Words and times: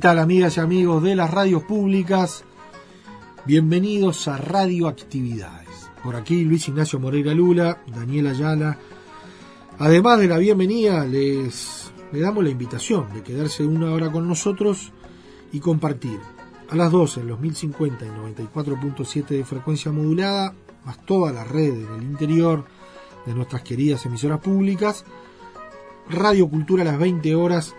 Tal 0.00 0.18
amigas 0.18 0.56
y 0.56 0.60
amigos 0.60 1.02
de 1.02 1.14
las 1.14 1.30
radios 1.30 1.62
públicas? 1.64 2.42
Bienvenidos 3.44 4.28
a 4.28 4.38
Radioactividades. 4.38 5.90
Por 6.02 6.16
aquí 6.16 6.42
Luis 6.42 6.68
Ignacio 6.68 6.98
Moreira 6.98 7.34
Lula, 7.34 7.82
Daniel 7.86 8.28
Ayala. 8.28 8.78
Además 9.78 10.18
de 10.18 10.28
la 10.28 10.38
bienvenida, 10.38 11.04
les, 11.04 11.92
le 12.12 12.20
damos 12.20 12.42
la 12.42 12.48
invitación 12.48 13.12
de 13.12 13.22
quedarse 13.22 13.62
una 13.62 13.92
hora 13.92 14.10
con 14.10 14.26
nosotros 14.26 14.90
y 15.52 15.60
compartir 15.60 16.18
a 16.70 16.76
las 16.76 16.90
12 16.90 17.20
en 17.20 17.28
los 17.28 17.38
1050 17.38 18.06
y 18.06 18.08
94.7 18.08 19.26
de 19.26 19.44
frecuencia 19.44 19.92
modulada, 19.92 20.54
más 20.86 21.04
toda 21.04 21.30
la 21.30 21.44
red 21.44 21.74
en 21.74 21.94
el 21.96 22.02
interior 22.04 22.64
de 23.26 23.34
nuestras 23.34 23.60
queridas 23.60 24.06
emisoras 24.06 24.40
públicas, 24.40 25.04
Radio 26.08 26.48
Cultura 26.48 26.84
a 26.84 26.86
las 26.86 26.98
20 26.98 27.34
horas 27.34 27.74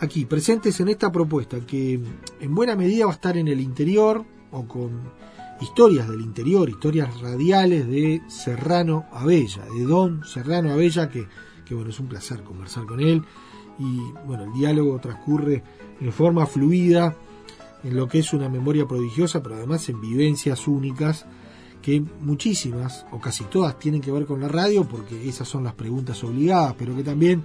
aquí 0.00 0.24
presentes 0.24 0.80
en 0.80 0.88
esta 0.88 1.10
propuesta 1.10 1.60
que 1.60 2.00
en 2.40 2.54
buena 2.54 2.76
medida 2.76 3.06
va 3.06 3.12
a 3.12 3.14
estar 3.14 3.36
en 3.36 3.48
el 3.48 3.60
interior 3.60 4.24
o 4.50 4.66
con 4.66 5.00
historias 5.60 6.08
del 6.08 6.20
interior, 6.20 6.68
historias 6.68 7.20
radiales 7.20 7.86
de 7.88 8.22
Serrano 8.28 9.06
Abella, 9.12 9.64
de 9.64 9.84
Don 9.84 10.24
Serrano 10.24 10.72
Abella, 10.72 11.08
que, 11.08 11.26
que 11.64 11.74
bueno, 11.74 11.90
es 11.90 11.98
un 11.98 12.06
placer 12.06 12.42
conversar 12.42 12.86
con 12.86 13.00
él. 13.00 13.22
Y 13.78 14.00
bueno, 14.26 14.44
el 14.44 14.52
diálogo 14.52 14.98
transcurre 14.98 15.62
en 16.00 16.12
forma 16.12 16.46
fluida 16.46 17.14
en 17.84 17.96
lo 17.96 18.08
que 18.08 18.18
es 18.20 18.32
una 18.32 18.48
memoria 18.48 18.86
prodigiosa, 18.86 19.42
pero 19.42 19.56
además 19.56 19.88
en 19.88 20.00
vivencias 20.00 20.66
únicas 20.66 21.26
que 21.82 22.00
muchísimas 22.20 23.06
o 23.12 23.20
casi 23.20 23.44
todas 23.44 23.78
tienen 23.78 24.00
que 24.00 24.10
ver 24.10 24.26
con 24.26 24.40
la 24.40 24.48
radio 24.48 24.84
porque 24.84 25.28
esas 25.28 25.48
son 25.48 25.64
las 25.64 25.74
preguntas 25.74 26.22
obligadas, 26.24 26.74
pero 26.76 26.94
que 26.96 27.04
también 27.04 27.44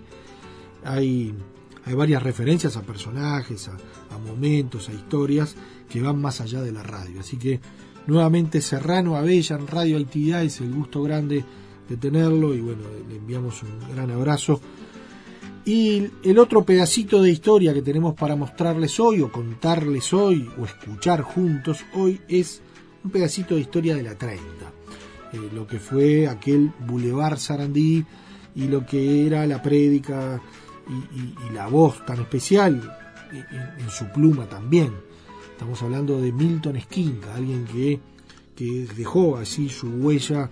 hay 0.84 1.34
hay 1.86 1.94
varias 1.94 2.24
referencias 2.24 2.78
a 2.78 2.82
personajes, 2.82 3.70
a, 3.70 4.18
momentos, 4.18 4.90
a 4.90 4.94
historias 4.94 5.56
que 5.90 6.02
van 6.02 6.22
más 6.22 6.40
allá 6.40 6.62
de 6.62 6.72
la 6.72 6.84
radio. 6.84 7.20
Así 7.20 7.38
que 7.38 7.60
nuevamente 8.08 8.62
Serrano 8.62 9.16
Abella 9.16 9.58
en 9.58 9.68
Radio 9.68 9.98
Actividades, 9.98 10.62
el 10.62 10.74
gusto 10.74 11.04
grande 11.04 11.44
de 11.90 11.98
tenerlo 11.98 12.54
y 12.54 12.62
bueno, 12.62 12.84
le 13.10 13.18
enviamos 13.18 13.62
un 13.64 13.94
gran 13.94 14.12
abrazo. 14.12 14.62
Y 15.66 16.10
el 16.24 16.40
otro 16.40 16.64
pedacito 16.64 17.22
de 17.22 17.32
historia 17.32 17.74
que 17.74 17.82
tenemos 17.82 18.16
para 18.16 18.36
mostrarles 18.36 19.00
hoy 19.00 19.22
o 19.22 19.32
contarles 19.32 20.14
hoy 20.14 20.50
o 20.60 20.66
escuchar 20.66 21.22
juntos 21.22 21.86
hoy 21.94 22.20
es 22.28 22.62
un 23.04 23.12
pedacito 23.12 23.56
de 23.56 23.62
historia 23.62 23.96
de 23.96 24.04
la 24.04 24.18
30. 24.18 24.44
Eh, 25.34 25.50
lo 25.54 25.66
que 25.66 25.80
fue 25.80 26.28
aquel 26.28 26.72
Boulevard 26.86 27.38
Sarandí 27.38 28.06
y 28.56 28.68
lo 28.68 28.86
que 28.86 29.26
era 29.26 29.48
la 29.48 29.62
prédica 29.62 30.42
y, 30.88 31.54
la 31.54 31.68
voz 31.68 32.06
tan 32.06 32.20
especial 32.22 32.98
en, 33.32 33.90
su 33.90 34.06
pluma 34.12 34.48
también. 34.48 34.92
Estamos 35.52 35.82
hablando 35.82 36.20
de 36.20 36.32
Milton 36.32 36.76
Esquinca, 36.76 37.36
alguien 37.36 37.66
que, 37.66 38.00
que 38.56 38.88
dejó 38.96 39.38
así 39.38 39.70
su 39.70 39.88
huella 39.88 40.50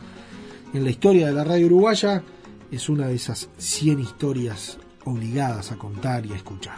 en 0.74 0.84
la 0.84 0.90
historia 0.90 1.28
de 1.28 1.34
la 1.34 1.44
radio 1.44 1.66
uruguaya. 1.68 2.24
Es 2.72 2.88
una 2.88 3.08
de 3.08 3.16
esas 3.16 3.50
100 3.58 4.00
historias 4.00 4.78
obligadas 5.06 5.72
a 5.72 5.78
contar 5.78 6.26
y 6.26 6.34
a 6.34 6.36
escuchar. 6.36 6.78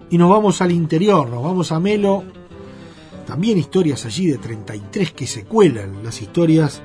Y 0.10 0.18
nos 0.18 0.32
vamos 0.32 0.64
al 0.64 0.72
interior, 0.72 1.30
nos 1.30 1.44
vamos 1.44 1.72
a 1.72 1.80
Melo. 1.80 2.24
También 3.28 3.60
historias 3.60 4.08
allí 4.08 4.26
de 4.26 4.40
33 4.40 5.12
que 5.12 5.28
se 5.28 5.44
cuelan, 5.44 6.04
las 6.04 6.20
historias 6.20 6.82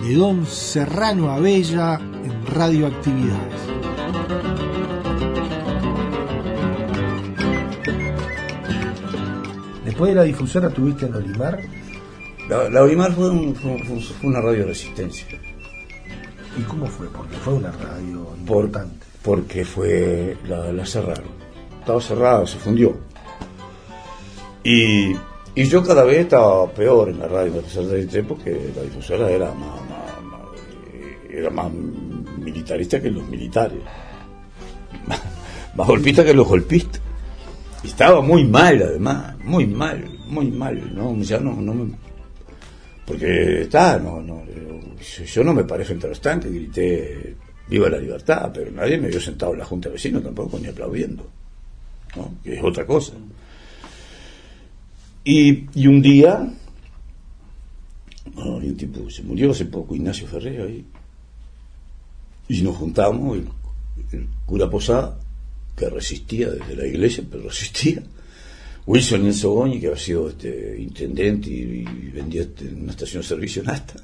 de 0.00 0.14
Don 0.14 0.46
Serrano 0.46 1.30
Abella 1.30 2.00
en 2.00 2.39
Radioactividades. 2.52 3.60
Después 9.84 10.10
de 10.10 10.14
la 10.14 10.22
difusora 10.22 10.70
tuviste 10.70 11.06
en 11.06 11.14
Olimar. 11.14 11.60
La, 12.48 12.82
Olimar 12.82 13.12
fue, 13.12 13.30
una 13.30 14.40
radio 14.40 14.60
de 14.60 14.66
resistencia. 14.66 15.26
¿Y 16.58 16.62
cómo 16.62 16.86
fue? 16.86 17.06
Porque 17.08 17.36
fue 17.36 17.54
una 17.54 17.70
radio 17.70 18.34
importante. 18.38 19.06
porque 19.22 19.64
fue 19.64 20.36
la, 20.48 20.84
cerraron. 20.86 21.30
Estaba 21.80 22.00
cerrada, 22.00 22.46
se 22.46 22.58
fundió. 22.58 22.98
Y, 24.64 25.14
yo 25.54 25.84
cada 25.84 26.02
vez 26.04 26.20
estaba 26.20 26.68
peor 26.70 27.10
en 27.10 27.20
la 27.20 27.28
radio, 27.28 27.60
a 27.60 27.62
pesar 27.62 27.84
de 27.84 28.22
porque 28.22 28.72
la 28.74 28.82
difusora 28.82 29.30
era 29.30 29.52
más, 29.52 29.80
era 31.28 31.50
más 31.50 31.70
militarista 32.40 33.00
que 33.00 33.10
los 33.10 33.26
militares, 33.28 33.78
más, 35.06 35.86
golpista 35.86 36.24
que 36.24 36.34
los 36.34 36.46
golpistas. 36.46 37.00
Y 37.82 37.88
estaba 37.88 38.20
muy 38.20 38.44
mal, 38.44 38.82
además, 38.82 39.36
muy 39.44 39.66
mal, 39.66 40.04
muy 40.26 40.50
mal, 40.50 40.94
¿no? 40.94 41.16
Ya 41.22 41.38
no, 41.38 41.54
no 41.60 41.74
porque 43.10 43.62
está, 43.62 43.98
no, 43.98 44.22
no, 44.22 44.44
yo 45.26 45.42
no 45.42 45.52
me 45.52 45.64
paré 45.64 45.84
frente 45.84 46.06
a 46.06 46.10
los 46.10 46.20
tanques, 46.20 46.52
grité 46.52 47.34
viva 47.68 47.88
la 47.88 47.98
libertad, 47.98 48.52
pero 48.54 48.70
nadie 48.70 48.98
me 48.98 49.08
vio 49.08 49.20
sentado 49.20 49.52
en 49.52 49.58
la 49.58 49.64
Junta 49.64 49.88
de 49.88 49.94
Vecinos 49.94 50.22
tampoco, 50.22 50.60
ni 50.60 50.68
aplaudiendo, 50.68 51.26
que 52.44 52.54
es 52.54 52.62
otra 52.62 52.86
cosa. 52.86 53.14
Y, 55.24 55.66
y 55.74 55.86
un 55.88 56.00
día, 56.00 56.52
oh, 58.36 58.56
un 58.56 58.76
tipo 58.76 59.10
se 59.10 59.24
murió 59.24 59.50
hace 59.50 59.64
poco, 59.64 59.96
Ignacio 59.96 60.28
Ferrer 60.28 60.62
ahí, 60.62 60.84
y 62.50 62.62
nos 62.62 62.76
juntamos, 62.76 63.38
el, 63.38 64.26
cura 64.44 64.68
Posada, 64.68 65.16
que 65.76 65.88
resistía 65.88 66.50
desde 66.50 66.74
la 66.74 66.84
iglesia, 66.84 67.22
pero 67.30 67.44
resistía, 67.44 68.02
Wilson 68.86 69.22
Nelson 69.22 69.54
Goñi, 69.54 69.78
que 69.78 69.86
había 69.86 69.98
sido 69.98 70.28
este, 70.28 70.76
intendente 70.80 71.48
y, 71.48 71.84
vendía 72.12 72.42
este, 72.42 72.64
una 72.66 72.90
estación 72.90 73.22
de 73.22 73.28
servicio 73.28 73.62
en 73.62 73.70
Asta, 73.70 74.02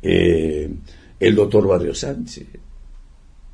eh, 0.00 0.70
el 1.20 1.34
doctor 1.34 1.66
Barrio 1.66 1.94
Sánchez, 1.94 2.46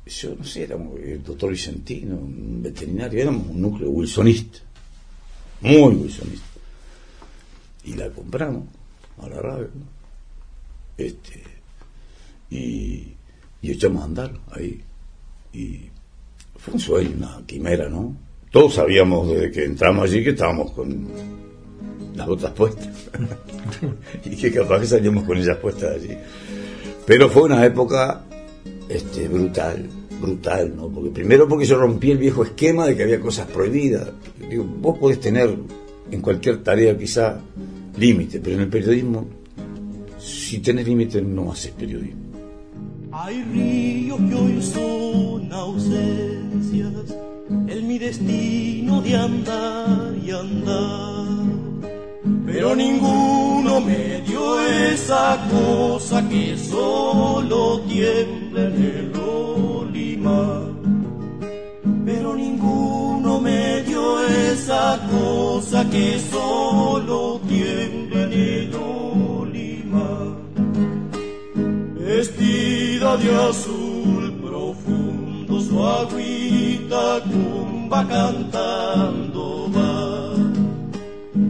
yo 0.05 0.33
no 0.33 0.45
sé, 0.45 0.63
éramos 0.63 0.97
el 0.97 1.21
doctor 1.21 1.51
Vicentino, 1.51 2.15
un 2.15 2.63
veterinario, 2.63 3.21
éramos 3.21 3.47
un 3.49 3.61
núcleo 3.61 3.89
wilsonista, 3.89 4.59
muy 5.59 5.93
wilsonista. 5.93 6.45
Y 7.83 7.95
la 7.95 8.09
compramos 8.11 8.63
a 9.17 9.27
la 9.27 9.41
radio, 9.41 9.69
este, 10.97 11.43
y, 12.49 13.14
y 13.65 13.71
echamos 13.71 14.03
a 14.03 14.05
andar 14.05 14.31
ahí. 14.51 14.79
Y 15.53 15.89
fue 16.57 16.75
un 16.75 16.79
sueño, 16.79 17.11
una 17.17 17.41
quimera, 17.47 17.89
¿no? 17.89 18.15
Todos 18.51 18.75
sabíamos 18.75 19.27
desde 19.27 19.51
que 19.51 19.65
entramos 19.65 20.03
allí 20.03 20.23
que 20.23 20.29
estábamos 20.29 20.71
con 20.71 21.07
las 22.15 22.27
botas 22.27 22.51
puestas. 22.51 22.89
y 24.25 24.35
que 24.35 24.51
capaz 24.51 24.81
que 24.81 24.87
salíamos 24.87 25.23
con 25.23 25.37
ellas 25.37 25.57
puestas 25.57 25.95
allí. 25.95 26.15
Pero 27.07 27.27
fue 27.27 27.43
una 27.43 27.65
época 27.65 28.23
este, 28.87 29.27
brutal, 29.27 29.89
brutal, 30.21 30.75
¿no? 30.75 30.87
Porque 30.89 31.09
primero 31.09 31.47
porque 31.47 31.65
yo 31.65 31.77
rompí 31.77 32.11
el 32.11 32.19
viejo 32.19 32.43
esquema 32.43 32.85
de 32.85 32.95
que 32.95 33.03
había 33.03 33.19
cosas 33.19 33.47
prohibidas. 33.47 34.11
Digo, 34.47 34.63
vos 34.63 34.99
podés 34.99 35.19
tener 35.19 35.55
en 36.11 36.21
cualquier 36.21 36.63
tarea 36.63 36.95
quizá 36.95 37.39
límite, 37.97 38.39
pero 38.39 38.57
en 38.57 38.61
el 38.61 38.69
periodismo, 38.69 39.25
si 40.19 40.59
tenés 40.59 40.87
límite 40.87 41.19
no 41.19 41.51
haces 41.51 41.71
periodismo. 41.71 42.24
Hay 43.17 43.43
ríos 43.43 44.19
que 44.27 44.35
hoy 44.35 44.61
son 44.61 45.53
ausencias, 45.53 47.15
en 47.49 47.87
mi 47.87 47.97
destino 47.97 49.01
de 49.01 49.15
andar 49.15 50.13
y 50.21 50.31
andar. 50.31 51.25
Pero 52.45 52.75
ninguno 52.75 53.79
me 53.79 54.19
dio 54.27 54.59
esa 54.59 55.39
cosa 55.49 56.27
que 56.27 56.57
solo 56.57 57.79
tiembla 57.87 58.65
en 58.65 58.83
el 58.83 59.11
olimar. 59.17 60.63
Pero 62.05 62.35
ninguno 62.35 63.39
me 63.39 63.81
dio 63.83 64.27
esa 64.27 64.99
cosa 65.09 65.89
que 65.89 66.19
solo 66.19 67.39
tiembla 67.47 68.23
en 68.23 68.33
el 68.33 68.75
olimar. 68.75 70.35
De 73.05 73.29
azul 73.33 74.33
profundo, 74.41 75.61
su 75.61 75.81
agüita 75.81 77.21
cumba 77.23 78.05
cantando 78.05 79.71
va. 79.71 80.33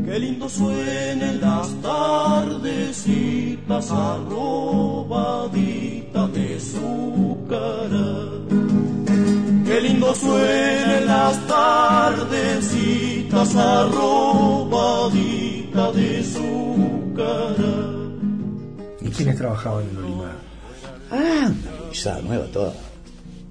Qué 0.06 0.20
lindo 0.20 0.50
suenen 0.50 1.42
las 1.42 1.74
tardecitas 1.82 3.90
arrobaditas 3.90 6.32
de 6.34 6.60
su 6.60 7.38
cara. 7.50 8.30
Qué 9.66 9.82
lindo 9.82 10.14
suenen 10.14 11.08
las 11.08 11.48
tardecitas 11.48 13.56
arrobaditas 13.56 15.96
de 15.96 16.22
su 16.22 17.12
cara. 17.16 17.74
¿Y 19.02 19.10
quiénes 19.10 19.38
trabajaban 19.38 19.90
en 19.90 19.98
Olimar? 19.98 20.35
Ah, 21.16 21.50
una 21.50 21.90
guisada 21.90 22.22
nueva 22.22 22.46
toda. 22.48 22.74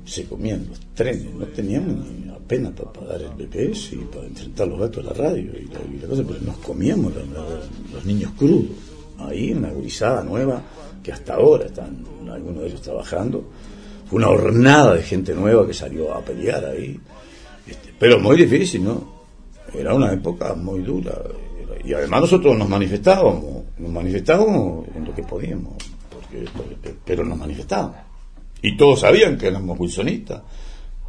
Se 0.04 0.24
comían 0.26 0.66
los 0.68 0.78
trenes, 0.94 1.32
no 1.34 1.46
teníamos 1.46 2.06
ni 2.10 2.30
apenas 2.30 2.72
para 2.72 2.92
pagar 2.92 3.22
el 3.22 3.30
BPS 3.30 3.94
y 3.94 3.96
para 4.12 4.26
enfrentar 4.26 4.68
los 4.68 4.78
datos 4.78 5.02
de 5.02 5.10
la 5.10 5.16
radio 5.16 5.52
y 5.58 5.66
la, 5.66 5.80
y 5.90 5.98
la 5.98 6.08
cosa, 6.08 6.22
pero 6.26 6.40
nos 6.40 6.58
comíamos 6.58 7.12
los 7.92 8.04
niños 8.04 8.32
crudos. 8.36 8.76
Ahí 9.18 9.52
una 9.52 9.72
guisada 9.72 10.22
nueva 10.22 10.60
que 11.02 11.12
hasta 11.12 11.34
ahora 11.34 11.66
están 11.66 12.04
algunos 12.30 12.62
de 12.62 12.68
ellos 12.68 12.82
trabajando. 12.82 13.44
Fue 14.06 14.18
una 14.18 14.28
hornada 14.28 14.94
de 14.94 15.02
gente 15.02 15.34
nueva 15.34 15.66
que 15.66 15.72
salió 15.72 16.12
a 16.14 16.22
pelear 16.22 16.66
ahí. 16.66 17.00
Este, 17.66 17.94
pero 17.98 18.18
muy 18.20 18.36
difícil, 18.36 18.84
¿no? 18.84 19.24
Era 19.72 19.94
una 19.94 20.12
época 20.12 20.54
muy 20.54 20.82
dura. 20.82 21.14
Y 21.84 21.94
además 21.94 22.22
nosotros 22.22 22.56
nos 22.56 22.68
manifestábamos, 22.68 23.64
nos 23.78 23.90
manifestábamos 23.90 24.86
en 24.94 25.04
lo 25.04 25.14
que 25.14 25.22
podíamos, 25.22 25.74
pero 27.04 27.24
nos 27.24 27.38
manifestábamos. 27.38 27.96
Y 28.62 28.76
todos 28.76 29.00
sabían 29.00 29.36
que 29.36 29.48
éramos 29.48 29.78
wilsonistas, 29.78 30.42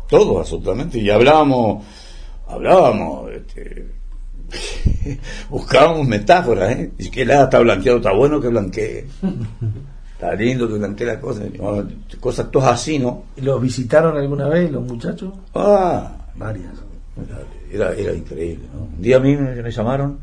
todos 0.10 0.39
absolutamente, 0.39 1.00
y 1.00 1.10
hablábamos, 1.10 1.86
hablábamos, 2.48 3.31
este, 3.31 3.92
buscábamos 5.50 6.07
metáforas, 6.07 6.72
¿eh? 6.72 6.92
Y 6.98 7.10
que 7.10 7.25
la 7.25 7.44
está 7.44 7.60
blanqueado, 7.60 7.98
está 7.98 8.13
bueno 8.13 8.42
que 8.42 8.50
blanquee. 8.50 9.06
Está 10.13 10.33
lindo 10.36 10.68
que 10.68 10.75
blanquee 10.75 11.06
la 11.06 11.19
cosa, 11.19 11.45
y, 11.45 11.57
bueno, 11.57 11.89
cosas 12.19 12.51
todas 12.51 12.74
así, 12.74 13.00
¿no? 13.00 13.24
¿Y 13.38 13.42
¿Los 13.42 13.62
visitaron 13.62 14.18
alguna 14.18 14.48
vez 14.48 14.72
los 14.72 14.83
muchachos? 14.83 15.33
Ah, 15.54 16.12
Varias. 16.36 16.74
Era, 17.72 17.94
era 17.94 18.13
increíble, 18.13 18.66
¿no? 18.74 18.83
Un 18.95 19.01
día 19.01 19.18
a 19.18 19.19
mí 19.19 19.36
me, 19.36 19.56
me 19.56 19.72
llamaron 19.72 20.19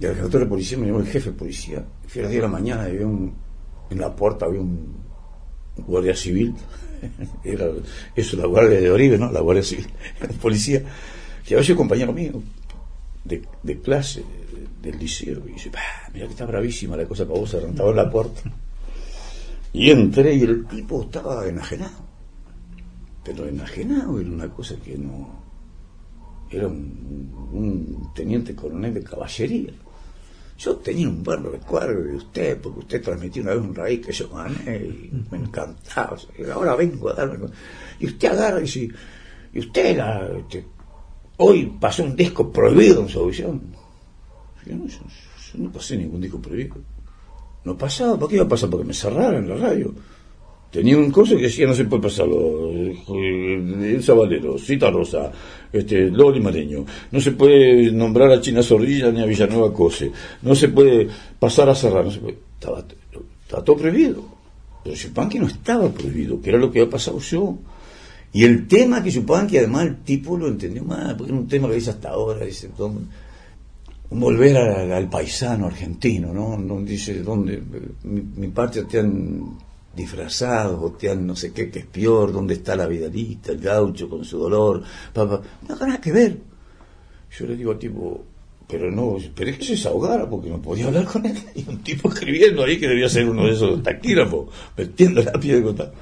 y 0.00 0.06
el 0.06 0.14
jefe 0.16 0.38
de 0.38 0.46
policía 0.46 0.78
me 0.78 0.86
llamó 0.86 1.00
el 1.00 1.06
jefe 1.06 1.30
de 1.30 1.36
policía. 1.36 1.84
Fui 2.08 2.20
a 2.20 2.22
las 2.24 2.30
10 2.32 2.42
de 2.42 2.48
la 2.48 2.52
mañana 2.52 2.88
y 2.88 2.92
había 2.92 3.06
un, 3.06 3.34
en 3.90 3.98
la 4.00 4.16
puerta 4.16 4.46
había 4.46 4.60
un, 4.60 4.96
un 5.76 5.84
guardia 5.84 6.16
civil. 6.16 6.54
Era, 7.44 7.66
eso, 8.16 8.36
la 8.36 8.46
guardia 8.46 8.80
de 8.80 8.90
Oribe, 8.90 9.18
¿no? 9.18 9.30
La 9.30 9.40
guardia 9.40 9.62
civil, 9.62 9.86
un 10.30 10.36
policía, 10.38 10.82
que 11.46 11.54
había 11.54 11.64
sido 11.64 11.76
compañero 11.78 12.12
mío 12.12 12.42
de, 13.24 13.42
de 13.62 13.80
clase 13.80 14.20
de- 14.82 14.90
del 14.90 14.98
liceo. 14.98 15.46
Y 15.46 15.52
dice, 15.52 15.68
"Bah, 15.70 15.78
mira 16.14 16.24
que 16.26 16.32
está 16.32 16.46
bravísima 16.46 16.96
la 16.96 17.04
cosa 17.06 17.26
para 17.26 17.38
vos, 17.38 17.52
en 17.54 17.76
la 17.96 18.10
puerta. 18.10 18.40
Y 19.72 19.90
entré 19.90 20.34
y 20.34 20.42
el 20.42 20.66
tipo 20.66 21.02
estaba 21.02 21.46
enajenado 21.46 22.08
pero 23.22 23.46
enajenado 23.46 24.18
era 24.18 24.30
una 24.30 24.48
cosa 24.48 24.74
que 24.82 24.96
no 24.96 25.28
era 26.50 26.66
un, 26.66 27.30
un 27.52 28.10
teniente 28.14 28.54
coronel 28.56 28.94
de 28.94 29.02
caballería 29.04 29.70
yo 30.60 30.76
tenía 30.76 31.08
un 31.08 31.22
buen 31.22 31.42
recuerdo 31.42 32.02
de 32.04 32.16
usted 32.16 32.60
porque 32.60 32.80
usted 32.80 33.02
transmitió 33.02 33.42
una 33.42 33.54
vez 33.54 33.62
un 33.62 33.74
raíz 33.74 34.06
que 34.06 34.12
yo 34.12 34.28
gané 34.28 34.76
y 34.76 35.10
me 35.30 35.38
encantaba 35.38 36.16
ahora 36.52 36.76
vengo 36.76 37.08
a 37.08 37.14
darme 37.14 37.48
y 37.98 38.06
usted 38.06 38.28
agarra 38.28 38.58
y 38.58 38.62
dice 38.62 38.88
y 39.52 39.58
usted 39.58 39.96
la, 39.96 40.28
este, 40.38 40.66
hoy 41.38 41.72
pasó 41.80 42.04
un 42.04 42.14
disco 42.14 42.52
prohibido 42.52 43.00
en 43.00 43.08
su 43.08 43.20
audición 43.20 43.74
yo 44.66 44.76
no, 44.76 44.86
yo 44.86 44.98
no 45.54 45.72
pasé 45.72 45.96
ningún 45.96 46.20
disco 46.20 46.38
prohibido 46.38 46.76
no 47.64 47.76
pasaba, 47.76 48.18
¿por 48.18 48.28
qué 48.28 48.36
iba 48.36 48.44
a 48.44 48.48
pasar? 48.48 48.70
Porque 48.70 48.86
me 48.86 48.94
cerraron 48.94 49.48
la 49.48 49.56
radio. 49.56 49.92
Tenía 50.70 50.96
un 50.96 51.10
coso 51.10 51.36
que 51.36 51.42
decía 51.42 51.66
no 51.66 51.74
se 51.74 51.84
puede 51.84 52.02
pasarlo. 52.02 52.70
El 52.70 54.02
Sabalero, 54.02 54.56
Cita 54.56 54.90
Rosa, 54.90 55.32
este, 55.72 56.10
Loli 56.10 56.40
Mareño. 56.40 56.84
No 57.10 57.20
se 57.20 57.32
puede 57.32 57.90
nombrar 57.90 58.30
a 58.30 58.40
China 58.40 58.62
Zorrilla 58.62 59.10
ni 59.10 59.20
a 59.20 59.26
Villanueva 59.26 59.72
Cose. 59.72 60.12
No 60.42 60.54
se 60.54 60.68
puede 60.68 61.08
pasar 61.38 61.68
a 61.68 61.74
cerrar. 61.74 62.04
No 62.04 62.10
se 62.10 62.20
puede. 62.20 62.38
Estaba, 62.54 62.84
estaba 63.42 63.64
todo 63.64 63.76
prohibido. 63.76 64.24
Pero 64.84 64.96
Chupanqui 64.96 65.38
no 65.38 65.46
estaba 65.46 65.90
prohibido, 65.90 66.40
que 66.40 66.50
era 66.50 66.58
lo 66.58 66.70
que 66.70 66.80
había 66.80 66.90
pasado 66.90 67.18
yo. 67.18 67.58
Y 68.32 68.44
el 68.44 68.68
tema 68.68 69.02
que 69.02 69.10
Chupanqui, 69.10 69.58
además, 69.58 69.86
el 69.86 69.96
tipo 70.02 70.38
lo 70.38 70.46
entendió 70.46 70.84
mal, 70.84 71.16
porque 71.16 71.32
era 71.32 71.40
un 71.40 71.48
tema 71.48 71.68
que 71.68 71.74
dice 71.74 71.90
hasta 71.90 72.10
ahora, 72.10 72.46
dice, 72.46 72.70
¿dónde? 72.78 73.06
volver 74.10 74.56
al, 74.56 74.92
al 74.92 75.08
paisano 75.08 75.66
argentino, 75.66 76.32
¿no? 76.32 76.56
No 76.56 76.80
dice 76.80 77.22
dónde, 77.22 77.62
mi, 78.02 78.22
mi 78.36 78.48
patria 78.48 78.84
te 78.84 78.98
han 78.98 79.56
disfrazado, 79.94 80.80
o 80.82 80.92
te 80.92 81.10
han 81.10 81.26
no 81.26 81.34
sé 81.34 81.52
qué, 81.52 81.70
que 81.70 81.80
es 81.80 81.86
peor, 81.86 82.32
dónde 82.32 82.54
está 82.54 82.76
la 82.76 82.86
vidalita, 82.86 83.52
el 83.52 83.60
gaucho 83.60 84.08
con 84.08 84.24
su 84.24 84.38
dolor, 84.38 84.82
papá, 85.12 85.40
no 85.68 85.76
nada 85.76 86.00
que 86.00 86.12
ver. 86.12 86.38
Yo 87.38 87.46
le 87.46 87.56
digo 87.56 87.72
al 87.72 87.78
tipo, 87.78 88.24
pero 88.68 88.90
no, 88.90 89.16
pero 89.34 89.50
es 89.50 89.58
que 89.58 89.64
se 89.64 89.72
desahogara 89.72 90.28
porque 90.28 90.48
no 90.48 90.60
podía 90.62 90.86
hablar 90.86 91.04
con 91.04 91.26
él. 91.26 91.36
Y 91.54 91.68
un 91.68 91.78
tipo 91.78 92.08
escribiendo 92.08 92.64
ahí 92.64 92.78
que 92.78 92.88
debía 92.88 93.08
ser 93.08 93.28
uno 93.28 93.46
de 93.46 93.52
esos 93.52 93.82
taquígrafos, 93.82 94.48
metiendo 94.76 95.22
la 95.22 95.32
piel 95.32 95.56
de 95.56 95.62
contar. 95.62 95.92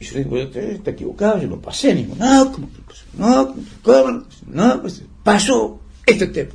Y 0.00 0.04
yo 0.04 0.14
le 0.14 0.24
digo, 0.24 0.36
está 0.38 0.90
equivocado, 0.90 1.40
yo 1.40 1.48
no 1.48 1.60
pasé 1.60 1.94
ningún, 1.94 2.18
no, 2.18 2.52
¿cómo? 2.52 2.68
No, 3.14 3.54
¿cómo? 3.82 4.24
No, 4.46 4.80
pues, 4.80 5.02
pasó 5.24 5.80
este 6.06 6.28
tema. 6.28 6.52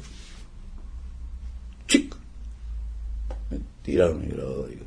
Chico. 1.88 2.17
tiraron 3.82 4.24
el 4.24 4.29
grabador. 4.29 4.82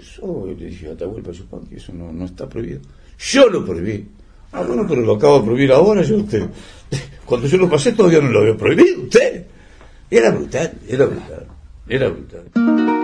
Digo, 0.00 0.40
pues 0.40 0.56
yo 0.56 0.60
le 0.60 0.66
dije 0.66 0.90
a 0.90 0.96
Tahuel 0.96 1.22
Yupan 1.30 1.66
que 1.66 1.76
eso 1.76 1.92
no, 1.92 2.12
no 2.12 2.24
está 2.24 2.48
prohibido. 2.48 2.80
Yo 3.18 3.48
lo 3.48 3.64
prohibí. 3.64 4.06
Ah, 4.52 4.62
bueno, 4.62 4.84
pero 4.88 5.02
lo 5.02 5.14
acabo 5.14 5.40
de 5.40 5.44
prohibir 5.46 5.72
ahora, 5.72 6.02
yo 6.02 6.16
usted. 6.16 6.48
Cuando 7.24 7.46
yo 7.46 7.58
lo 7.58 7.68
pasé 7.68 7.92
todavía 7.92 8.20
no 8.20 8.30
lo 8.30 8.40
había 8.40 8.56
prohibido, 8.56 9.02
usted. 9.02 9.46
Era 10.10 10.30
brutal, 10.30 10.72
era 10.88 11.06
brutal, 11.06 11.46
era 11.88 12.08
brutal. 12.08 12.99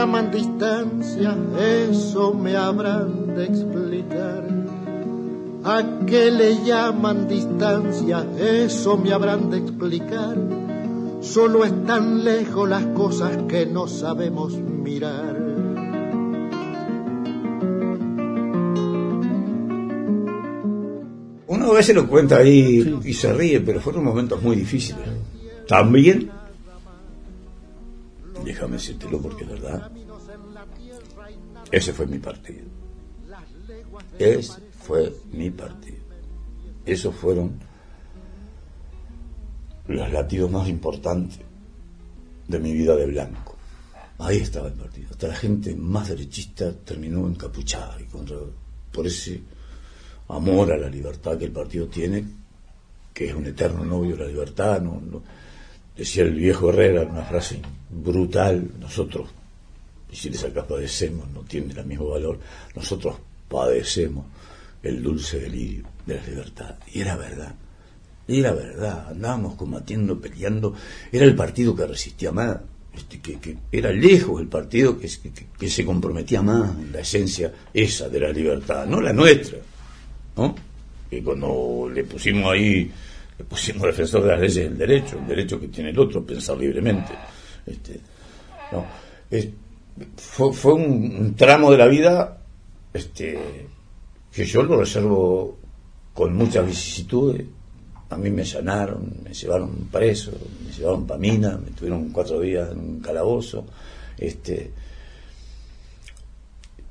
Llaman 0.00 0.30
distancia, 0.30 1.36
eso 1.90 2.32
me 2.32 2.56
habrán 2.56 3.34
de 3.36 3.44
explicar. 3.44 4.48
¿A 5.62 6.06
qué 6.06 6.30
le 6.30 6.64
llaman 6.64 7.28
distancia? 7.28 8.26
Eso 8.38 8.96
me 8.96 9.12
habrán 9.12 9.50
de 9.50 9.58
explicar. 9.58 10.38
Solo 11.20 11.66
están 11.66 12.24
lejos 12.24 12.66
las 12.66 12.86
cosas 12.86 13.36
que 13.46 13.66
no 13.66 13.88
sabemos 13.88 14.54
mirar. 14.54 15.36
Uno 21.46 21.66
a 21.66 21.74
veces 21.74 21.94
lo 21.94 22.08
cuenta 22.08 22.38
ahí 22.38 23.00
y 23.04 23.12
se 23.12 23.34
ríe, 23.34 23.60
pero 23.60 23.82
fueron 23.82 24.04
momentos 24.04 24.40
muy 24.40 24.56
difíciles. 24.56 25.04
También 25.68 26.39
déjame 28.44 28.74
decírtelo 28.74 29.20
porque 29.20 29.44
es 29.44 29.50
verdad. 29.50 29.90
Ese 31.70 31.92
fue 31.92 32.06
mi 32.06 32.18
partido. 32.18 32.64
Ese 34.18 34.60
fue 34.82 35.14
mi 35.32 35.50
partido. 35.50 35.98
Esos 36.84 37.14
fueron 37.14 37.58
los 39.86 40.12
latidos 40.12 40.50
más 40.50 40.68
importantes 40.68 41.40
de 42.48 42.58
mi 42.58 42.72
vida 42.72 42.96
de 42.96 43.06
blanco. 43.06 43.56
Ahí 44.18 44.38
estaba 44.38 44.68
el 44.68 44.74
partido. 44.74 45.08
Hasta 45.10 45.28
la 45.28 45.34
gente 45.34 45.74
más 45.74 46.08
derechista 46.08 46.72
terminó 46.72 47.26
encapuchada 47.26 48.00
y 48.00 48.04
contra, 48.04 48.36
por 48.92 49.06
ese 49.06 49.40
amor 50.28 50.72
a 50.72 50.76
la 50.76 50.88
libertad 50.88 51.38
que 51.38 51.46
el 51.46 51.52
partido 51.52 51.86
tiene, 51.88 52.24
que 53.14 53.28
es 53.28 53.34
un 53.34 53.46
eterno 53.46 53.84
novio 53.84 54.16
de 54.16 54.24
la 54.24 54.30
libertad. 54.30 54.80
No, 54.80 55.00
decía 56.00 56.22
el 56.22 56.32
viejo 56.32 56.70
Herrera, 56.70 57.02
una 57.02 57.22
frase 57.22 57.60
brutal, 57.90 58.70
nosotros, 58.80 59.28
y 60.10 60.16
si 60.16 60.30
les 60.30 60.42
acá 60.44 60.66
padecemos, 60.66 61.28
no 61.28 61.42
tiene 61.42 61.74
el 61.78 61.84
mismo 61.84 62.08
valor, 62.08 62.38
nosotros 62.74 63.16
padecemos 63.46 64.24
el 64.82 65.02
dulce 65.02 65.40
delirio 65.40 65.84
de 66.06 66.14
la 66.14 66.26
libertad. 66.26 66.76
Y 66.90 67.02
era 67.02 67.16
verdad, 67.16 67.54
era 68.26 68.52
verdad, 68.52 69.08
andábamos 69.10 69.56
combatiendo, 69.56 70.18
peleando, 70.18 70.74
era 71.12 71.26
el 71.26 71.34
partido 71.34 71.76
que 71.76 71.86
resistía 71.86 72.32
más, 72.32 72.56
este, 72.96 73.20
que, 73.20 73.58
era 73.70 73.92
lejos 73.92 74.40
el 74.40 74.48
partido 74.48 74.98
que, 74.98 75.06
que, 75.58 75.68
se 75.68 75.84
comprometía 75.84 76.40
más 76.40 76.78
en 76.78 76.92
la 76.92 77.00
esencia 77.00 77.52
esa 77.74 78.08
de 78.08 78.20
la 78.20 78.32
libertad, 78.32 78.86
no 78.86 79.02
la 79.02 79.12
nuestra, 79.12 79.58
¿no? 80.34 80.54
Que 81.10 81.22
cuando 81.22 81.90
le 81.92 82.04
pusimos 82.04 82.50
ahí 82.50 82.90
pusimos 83.44 83.82
defensor 83.82 84.22
de 84.22 84.28
las 84.28 84.40
leyes 84.40 84.54
del 84.56 84.78
derecho, 84.78 85.18
el 85.18 85.26
derecho 85.26 85.60
que 85.60 85.68
tiene 85.68 85.90
el 85.90 85.98
otro, 85.98 86.24
pensar 86.24 86.56
libremente. 86.56 87.12
Este, 87.66 88.00
no, 88.72 88.84
fue, 90.16 90.72
un, 90.74 91.34
tramo 91.36 91.70
de 91.70 91.78
la 91.78 91.86
vida 91.86 92.38
este, 92.92 93.38
que 94.32 94.44
yo 94.44 94.62
lo 94.62 94.78
reservo 94.78 95.58
con 96.14 96.34
muchas 96.34 96.66
vicisitudes. 96.66 97.44
A 98.10 98.16
mí 98.16 98.30
me 98.30 98.42
allanaron, 98.42 99.12
me 99.22 99.32
llevaron 99.32 99.88
preso, 99.90 100.32
me 100.66 100.72
llevaron 100.72 101.06
para 101.06 101.20
Mina, 101.20 101.58
me 101.58 101.70
tuvieron 101.70 102.10
cuatro 102.10 102.40
días 102.40 102.70
en 102.72 102.78
un 102.78 103.00
calabozo. 103.00 103.64
Este, 104.18 104.72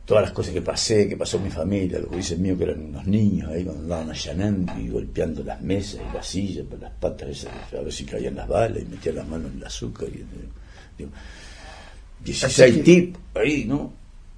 todas 0.09 0.23
las 0.23 0.31
cosas 0.31 0.55
que 0.55 0.63
pasé, 0.63 1.07
que 1.07 1.15
pasó 1.15 1.37
mi 1.37 1.51
familia, 1.51 1.99
los 1.99 2.09
juicios 2.09 2.39
míos 2.39 2.57
que 2.57 2.63
eran 2.63 2.83
unos 2.83 3.05
niños 3.05 3.51
ahí 3.51 3.63
cuando 3.63 3.83
andaban 3.83 4.09
allanando 4.09 4.73
y 4.79 4.89
golpeando 4.89 5.43
las 5.43 5.61
mesas 5.61 6.01
y 6.01 6.15
las 6.15 6.25
sillas 6.25 6.65
por 6.65 6.79
las 6.79 6.91
patas 6.93 7.29
esas, 7.29 7.51
a 7.77 7.81
ver 7.81 7.93
si 7.93 8.05
caían 8.05 8.33
las 8.33 8.47
balas 8.47 8.81
y 8.81 8.85
metían 8.85 9.17
las 9.17 9.27
manos 9.27 9.51
en 9.51 9.59
el 9.59 9.67
azúcar. 9.67 10.09
Y, 10.09 10.25
digo, 10.97 11.11
16 12.25 12.83
tipos 12.83 13.21
ahí, 13.35 13.65
¿no? 13.65 13.93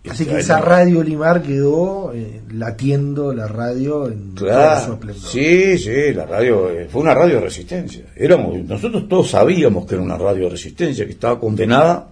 Así 0.09 0.25
que 0.25 0.39
esa 0.39 0.59
radio 0.59 1.01
Limar 1.03 1.41
quedó 1.41 2.11
eh, 2.13 2.41
latiendo 2.51 3.33
la 3.33 3.47
radio 3.47 4.09
en 4.09 4.33
claro, 4.35 4.99
Sí, 5.15 5.77
sí, 5.77 6.13
la 6.13 6.25
radio 6.25 6.69
eh, 6.69 6.89
fue 6.91 7.01
una 7.01 7.13
radio 7.13 7.35
de 7.35 7.41
resistencia. 7.43 8.07
Éramos, 8.17 8.61
nosotros 8.65 9.07
todos 9.07 9.29
sabíamos 9.29 9.85
que 9.85 9.95
era 9.95 10.03
una 10.03 10.17
radio 10.17 10.45
de 10.45 10.49
resistencia, 10.49 11.05
que 11.05 11.13
estaba 11.13 11.39
condenada 11.39 12.09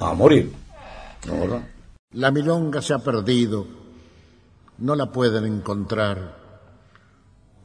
a 0.00 0.14
morir. 0.14 0.50
¿No, 1.26 1.40
verdad? 1.40 1.60
La 2.12 2.30
milonga 2.30 2.80
se 2.80 2.94
ha 2.94 3.00
perdido, 3.00 3.66
no 4.78 4.94
la 4.94 5.12
pueden 5.12 5.44
encontrar. 5.44 6.38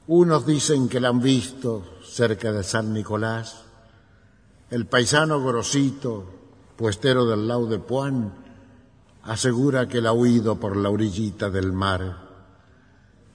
Unos 0.08 0.46
dicen 0.46 0.90
que 0.90 1.00
la 1.00 1.08
han 1.08 1.22
visto 1.22 1.86
cerca 2.04 2.52
de 2.52 2.62
San 2.62 2.94
Nicolás. 2.94 3.64
El 4.70 4.86
paisano 4.86 5.42
grosito, 5.42 6.26
puestero 6.76 7.26
del 7.26 7.48
lau 7.48 7.68
de 7.68 7.80
Puan, 7.80 8.34
asegura 9.24 9.88
que 9.88 10.02
la 10.02 10.10
ha 10.10 10.14
huido 10.14 10.60
por 10.60 10.76
la 10.76 10.90
orillita 10.90 11.50
del 11.50 11.72
mar. 11.72 12.28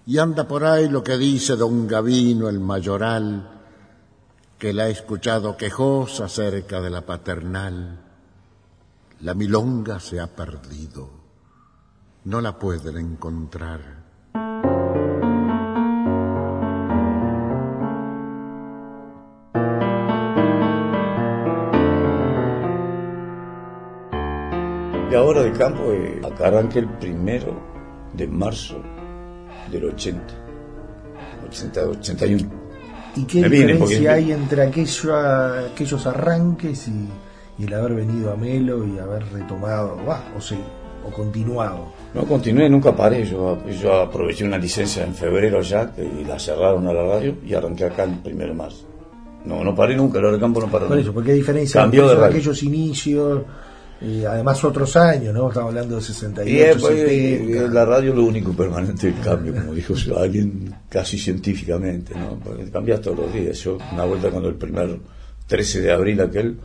Y 0.05 0.19
anda 0.19 0.47
por 0.47 0.63
ahí 0.67 0.91
lo 0.91 1.03
que 1.03 1.17
dice 1.17 1.57
don 1.57 1.87
Gavino 1.87 2.51
el 2.51 2.61
mayoral, 2.61 3.49
que 4.59 4.75
la 4.75 4.83
ha 4.83 4.89
escuchado 4.91 5.57
quejosa 5.57 6.29
cerca 6.29 6.83
de 6.83 6.91
la 6.91 7.01
paternal 7.01 8.08
la 9.21 9.35
milonga 9.35 9.99
se 9.99 10.21
ha 10.21 10.29
perdido. 10.29 11.11
No 12.25 12.41
la 12.41 12.59
pueden 12.59 12.99
encontrar. 12.99 13.99
Y 25.11 25.15
ahora 25.15 25.43
de 25.43 25.53
campo, 25.53 25.91
eh, 25.91 26.21
acá 26.25 26.49
arranca 26.49 26.79
el 26.79 26.89
primero 26.99 27.59
de 28.13 28.27
marzo 28.29 28.81
del 29.71 29.87
80, 29.87 30.23
80 31.49 31.81
81. 31.81 32.51
¿Y 33.17 33.25
qué 33.25 33.49
diferencia 33.49 34.13
hay 34.13 34.33
entre 34.33 34.63
aquello, 34.63 35.17
aquellos 35.17 36.07
arranques 36.07 36.87
y, 36.89 37.09
y 37.59 37.65
el 37.65 37.75
haber 37.75 37.95
venido 37.95 38.33
a 38.33 38.37
Melo 38.37 38.87
y 38.87 38.99
haber 38.99 39.25
retomado, 39.33 39.97
o 40.37 40.41
sí, 40.41 40.59
o 41.05 41.11
continuado. 41.11 41.93
No 42.15 42.25
continué, 42.25 42.69
nunca 42.69 42.95
paré. 42.95 43.25
Yo, 43.25 43.59
yo 43.67 44.01
aproveché 44.03 44.45
una 44.45 44.59
licencia 44.59 45.05
en 45.05 45.15
febrero 45.15 45.61
ya 45.61 45.93
y 45.99 46.25
la 46.25 46.39
cerraron 46.39 46.87
a 46.87 46.93
la 46.93 47.03
radio 47.03 47.35
y 47.45 47.55
arranqué 47.55 47.85
acá 47.85 48.05
el 48.05 48.19
primero 48.19 48.51
de 48.51 48.59
marzo. 48.59 48.87
No, 49.45 49.65
no 49.65 49.75
paré 49.75 49.97
nunca, 49.97 50.19
el 50.19 50.33
de 50.33 50.39
campo 50.39 50.61
no 50.61 50.69
paró. 50.69 50.89
Por 50.89 50.99
eso, 50.99 51.13
porque 51.13 51.33
hay 51.33 51.39
diferencia 51.39 51.81
Cambió 51.81 52.09
de 52.09 52.25
aquellos 52.25 52.63
inicios, 52.63 53.43
y 54.01 54.25
además 54.25 54.63
otros 54.63 54.97
años, 54.97 55.35
¿no? 55.35 55.49
Estamos 55.49 55.71
hablando 55.71 55.97
de 55.97 56.03
68, 56.03 57.05
y 57.11 57.69
La 57.69 57.85
radio 57.85 58.11
es 58.11 58.17
lo 58.17 58.25
único 58.25 58.53
permanente 58.53 59.11
del 59.11 59.21
cambio, 59.21 59.55
como 59.55 59.75
dijo 59.75 59.95
alguien 60.17 60.73
casi 60.89 61.19
científicamente, 61.19 62.15
¿no? 62.15 62.39
Porque 62.43 62.71
cambias 62.71 63.01
todos 63.01 63.19
los 63.19 63.33
días. 63.33 63.59
Yo, 63.59 63.79
una 63.93 64.05
vuelta 64.05 64.31
cuando 64.31 64.49
el 64.49 64.55
primer 64.55 64.99
13 65.49 65.81
de 65.81 65.93
abril 65.93 66.21
aquel 66.21 66.57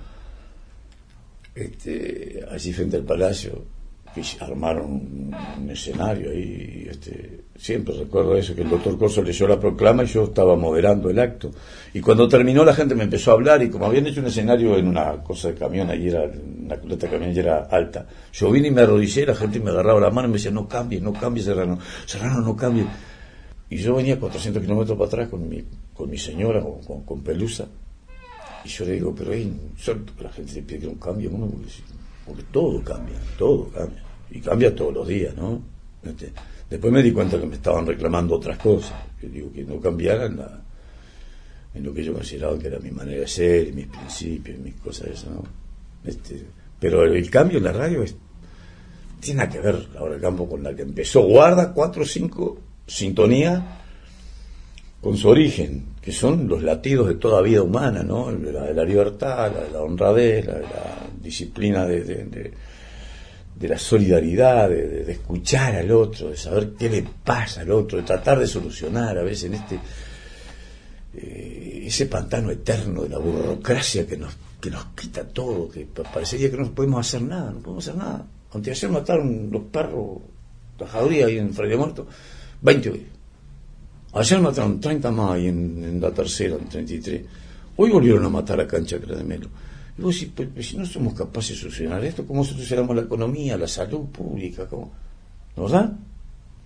este, 1.55 2.43
allí 2.49 2.73
frente 2.73 2.97
al 2.97 3.03
palacio, 3.03 3.65
que 4.13 4.21
armaron 4.39 5.33
un, 5.59 5.69
escenario 5.69 6.29
ahí, 6.29 6.87
este, 6.89 7.45
siempre 7.55 7.95
recuerdo 7.97 8.35
eso, 8.35 8.53
que 8.53 8.61
el 8.61 8.69
doctor 8.69 8.97
Corso 8.97 9.23
leyó 9.23 9.47
la 9.47 9.59
proclama 9.59 10.03
y 10.03 10.07
yo 10.07 10.25
estaba 10.25 10.55
moderando 10.55 11.09
el 11.09 11.17
acto. 11.17 11.51
Y 11.93 12.01
cuando 12.01 12.27
terminó 12.27 12.63
la 12.63 12.75
gente 12.75 12.93
me 12.93 13.05
empezó 13.05 13.31
a 13.31 13.33
hablar 13.33 13.63
y 13.63 13.69
como 13.69 13.85
habían 13.85 14.05
hecho 14.05 14.19
un 14.19 14.27
escenario 14.27 14.77
en 14.77 14.87
una 14.87 15.23
cosa 15.23 15.47
de 15.49 15.55
camión, 15.55 15.89
allí 15.89 16.09
era 16.09 16.25
una 16.25 16.77
culeta 16.77 17.07
de 17.07 17.13
camión 17.13 17.35
y 17.35 17.39
era 17.39 17.63
alta, 17.63 18.05
yo 18.31 18.51
vine 18.51 18.67
y 18.67 18.71
me 18.71 18.81
arrodillé, 18.81 19.25
la 19.25 19.35
gente 19.35 19.59
me 19.59 19.71
agarraba 19.71 19.99
la 19.99 20.11
mano 20.11 20.27
y 20.27 20.31
me 20.31 20.37
decía, 20.37 20.51
no 20.51 20.67
cambie, 20.67 21.01
no 21.01 21.13
cambie 21.13 21.43
Serrano, 21.43 21.79
Serrano 22.05 22.41
no 22.41 22.55
cambie. 22.55 22.85
Y 23.69 23.77
yo 23.77 23.95
venía 23.95 24.19
400 24.19 24.61
kilómetros 24.61 24.95
para 24.95 25.07
atrás 25.07 25.29
con 25.29 25.49
mi, 25.49 25.63
con 25.93 26.07
mi 26.07 26.17
señora, 26.19 26.61
con, 26.61 27.03
con 27.03 27.23
Pelusa, 27.23 27.67
y 28.63 28.67
yo 28.67 28.85
le 28.85 28.93
digo, 28.93 29.13
pero 29.15 29.31
que 29.31 30.23
la 30.23 30.31
gente 30.31 30.53
se 30.53 30.61
pide 30.61 30.87
un 30.87 30.95
cambio, 30.95 31.29
uno, 31.31 31.51
porque 32.25 32.43
todo 32.51 32.81
cambia, 32.83 33.17
todo 33.37 33.69
cambia, 33.69 34.01
y 34.31 34.39
cambia 34.39 34.75
todos 34.75 34.93
los 34.93 35.07
días, 35.07 35.35
¿no? 35.35 35.61
Este, 36.03 36.31
después 36.69 36.91
me 36.91 37.03
di 37.03 37.11
cuenta 37.11 37.39
que 37.39 37.45
me 37.45 37.55
estaban 37.55 37.85
reclamando 37.85 38.35
otras 38.35 38.57
cosas, 38.57 38.93
que 39.19 39.27
digo 39.27 39.51
que 39.51 39.63
no 39.63 39.79
cambiaran 39.79 40.63
en 41.73 41.83
lo 41.83 41.93
que 41.93 42.03
yo 42.03 42.13
consideraba 42.13 42.57
que 42.57 42.67
era 42.67 42.79
mi 42.79 42.91
manera 42.91 43.21
de 43.21 43.27
ser, 43.27 43.73
mis 43.73 43.87
principios, 43.87 44.59
mis 44.59 44.75
cosas 44.75 45.07
esas, 45.07 45.31
¿no? 45.31 45.43
Este, 46.03 46.43
pero 46.79 47.03
el, 47.03 47.29
cambio 47.29 47.57
en 47.57 47.63
la 47.63 47.71
radio 47.71 48.03
es, 48.03 48.15
tiene 49.19 49.47
que 49.49 49.59
ver 49.59 49.87
ahora 49.97 50.15
el 50.15 50.21
campo 50.21 50.47
con 50.47 50.61
la 50.61 50.75
que 50.75 50.81
empezó. 50.81 51.21
Guarda 51.21 51.73
cuatro 51.73 52.03
o 52.03 52.05
cinco 52.05 52.59
sintonías 52.85 53.63
con 55.01 55.15
su 55.17 55.29
origen, 55.29 55.85
que 56.03 56.11
son 56.11 56.47
los 56.49 56.61
latidos 56.61 57.07
de 57.07 57.15
toda 57.15 57.41
vida 57.41 57.61
humana, 57.61 58.03
¿no? 58.03 58.29
La 58.29 58.63
de 58.63 58.73
la 58.73 58.83
libertad, 58.83 59.53
la 59.53 59.63
de 59.63 59.71
la 59.71 59.81
honradez, 59.81 60.45
la 60.45 60.55
de 60.55 60.63
la 60.63 61.07
disciplina 61.21 61.85
de, 61.85 62.03
de, 63.55 63.67
la 63.69 63.79
solidaridad, 63.79 64.67
de, 64.67 65.09
escuchar 65.09 65.75
al 65.75 65.89
otro, 65.91 66.29
de 66.29 66.35
saber 66.35 66.73
qué 66.77 66.89
le 66.89 67.05
pasa 67.23 67.61
al 67.61 67.71
otro, 67.71 67.99
de 67.99 68.03
tratar 68.03 68.37
de 68.37 68.47
solucionar 68.47 69.17
a 69.17 69.23
veces 69.23 69.45
en 69.45 69.53
este 69.53 69.79
eh, 71.15 71.83
ese 71.85 72.07
pantano 72.07 72.51
eterno 72.51 73.03
de 73.03 73.09
la 73.09 73.19
burocracia 73.19 74.05
que 74.05 74.17
nos, 74.17 74.35
que 74.59 74.69
nos 74.69 74.87
quita 74.87 75.23
todo, 75.25 75.69
que 75.69 75.85
parecería 75.85 76.51
que 76.51 76.57
no 76.57 76.69
podemos 76.71 77.07
hacer 77.07 77.21
nada, 77.21 77.51
no 77.51 77.59
podemos 77.59 77.87
hacer 77.87 77.97
nada. 77.97 78.25
Aunque 78.51 78.71
ayer 78.71 78.89
mataron 78.89 79.49
los 79.49 79.63
perros, 79.63 80.17
la 80.79 81.25
ahí 81.25 81.37
en 81.37 81.53
Freire 81.53 81.77
Muerto, 81.77 82.07
20 82.61 82.89
hoy. 82.89 83.12
Ayer 84.13 84.39
mataron 84.39 84.79
30 84.79 85.11
más 85.11 85.31
ahí 85.31 85.47
en, 85.47 85.99
la 85.99 86.11
tercera, 86.11 86.55
en 86.55 86.69
33. 86.69 87.21
Hoy 87.77 87.89
volvieron 87.89 88.25
a 88.25 88.29
matar 88.29 88.61
a 88.61 88.67
Cancha 88.67 88.97
Melo 89.25 89.49
y 89.97 90.01
vos 90.01 90.15
decís, 90.15 90.31
pues, 90.35 90.49
pues, 90.53 90.67
si 90.67 90.77
no 90.77 90.85
somos 90.85 91.13
capaces 91.13 91.55
de 91.55 91.61
solucionar 91.61 92.03
esto, 92.03 92.25
¿cómo 92.25 92.43
solucionamos 92.43 92.95
la 92.95 93.03
economía, 93.03 93.57
la 93.57 93.67
salud 93.67 94.05
pública? 94.07 94.67
¿Cómo? 94.67 94.91
¿No 95.55 95.63
verdad? 95.63 95.93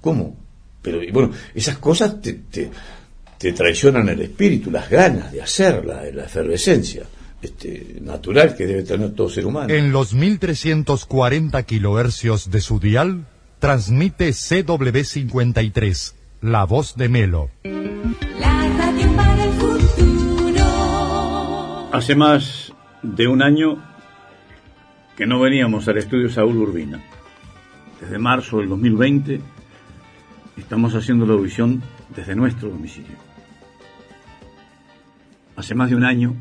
¿Cómo? 0.01 0.35
Pero 0.81 0.99
bueno, 1.11 1.31
esas 1.53 1.77
cosas 1.79 2.21
te, 2.21 2.39
te, 3.37 3.51
traicionan 3.53 4.07
el 4.07 4.21
espíritu, 4.21 4.71
las 4.71 4.89
ganas 4.89 5.31
de 5.31 5.41
hacerla, 5.41 6.03
la 6.13 6.23
efervescencia 6.23 7.03
este, 7.41 7.97
natural 8.01 8.55
que 8.55 8.65
debe 8.65 8.83
tener 8.83 9.11
todo 9.11 9.29
ser 9.29 9.45
humano. 9.45 9.73
En 9.73 9.91
los 9.91 10.13
1340 10.13 11.63
kilohercios 11.63 12.49
de 12.49 12.61
su 12.61 12.79
dial, 12.79 13.27
transmite 13.59 14.29
CW53, 14.29 16.13
La 16.41 16.65
Voz 16.65 16.95
de 16.95 17.09
Melo. 17.09 17.49
La 17.63 18.69
radio 18.77 19.15
para 19.15 19.43
el 19.43 19.53
futuro. 19.53 20.69
Hace 21.91 22.15
más 22.15 22.71
de 23.01 23.27
un 23.27 23.41
año 23.41 23.83
que 25.15 25.25
no 25.25 25.39
veníamos 25.39 25.87
al 25.87 25.97
estudio 25.97 26.29
Saúl 26.29 26.57
Urbina. 26.57 27.03
Desde 27.99 28.19
marzo 28.19 28.59
del 28.59 28.69
2020 28.69 29.41
estamos 30.57 30.93
haciendo 30.93 31.25
la 31.25 31.33
audición 31.33 31.81
desde 32.15 32.35
nuestro 32.35 32.69
domicilio. 32.69 33.17
Hace 35.55 35.73
más 35.73 35.89
de 35.89 35.95
un 35.95 36.05
año, 36.05 36.35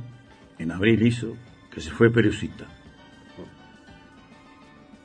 en 0.59 0.73
abril 0.73 1.07
hizo, 1.07 1.35
que 1.71 1.81
se 1.81 1.91
fue 1.91 2.11
Perusita. 2.11 2.67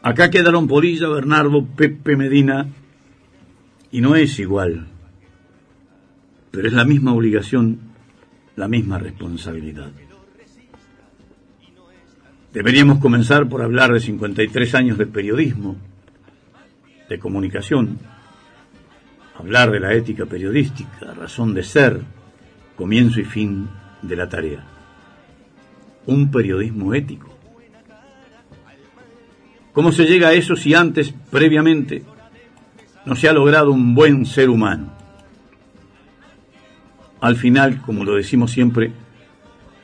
Acá 0.02 0.30
quedaron 0.30 0.68
Polilla, 0.68 1.08
Bernardo, 1.08 1.66
Pepe 1.66 2.18
Medina, 2.18 2.68
y 3.92 4.02
no 4.02 4.16
es 4.16 4.40
igual, 4.40 4.88
pero 6.52 6.68
es 6.68 6.74
la 6.74 6.86
misma 6.86 7.14
obligación, 7.14 7.80
la 8.56 8.68
misma 8.68 8.98
responsabilidad. 8.98 9.92
Deberíamos 12.54 13.00
comenzar 13.00 13.48
por 13.48 13.62
hablar 13.62 13.94
de 13.94 14.00
53 14.00 14.76
años 14.76 14.98
de 14.98 15.06
periodismo, 15.06 15.78
de 17.08 17.20
comunicación, 17.20 18.00
hablar 19.38 19.72
de 19.72 19.80
la 19.80 19.94
ética 19.94 20.25
periodística, 20.25 21.14
razón 21.14 21.54
de 21.54 21.64
ser, 21.64 22.01
comienzo 22.75 23.20
y 23.20 23.25
fin 23.25 23.70
de 24.01 24.16
la 24.16 24.27
tarea. 24.27 24.66
Un 26.06 26.32
periodismo 26.32 26.94
ético. 26.94 27.30
¿Cómo 29.72 29.94
se 29.94 30.06
llega 30.06 30.30
a 30.30 30.34
eso 30.34 30.58
si 30.58 30.74
antes, 30.74 31.14
previamente, 31.30 32.04
no 33.05 33.16
se 33.16 33.27
ha 33.27 33.33
logrado 33.33 33.72
un 33.72 33.96
buen 33.96 34.25
ser 34.25 34.50
humano? 34.50 34.92
Al 37.22 37.35
final, 37.35 37.81
como 37.81 38.03
lo 38.03 38.16
decimos 38.16 38.51
siempre, 38.51 38.92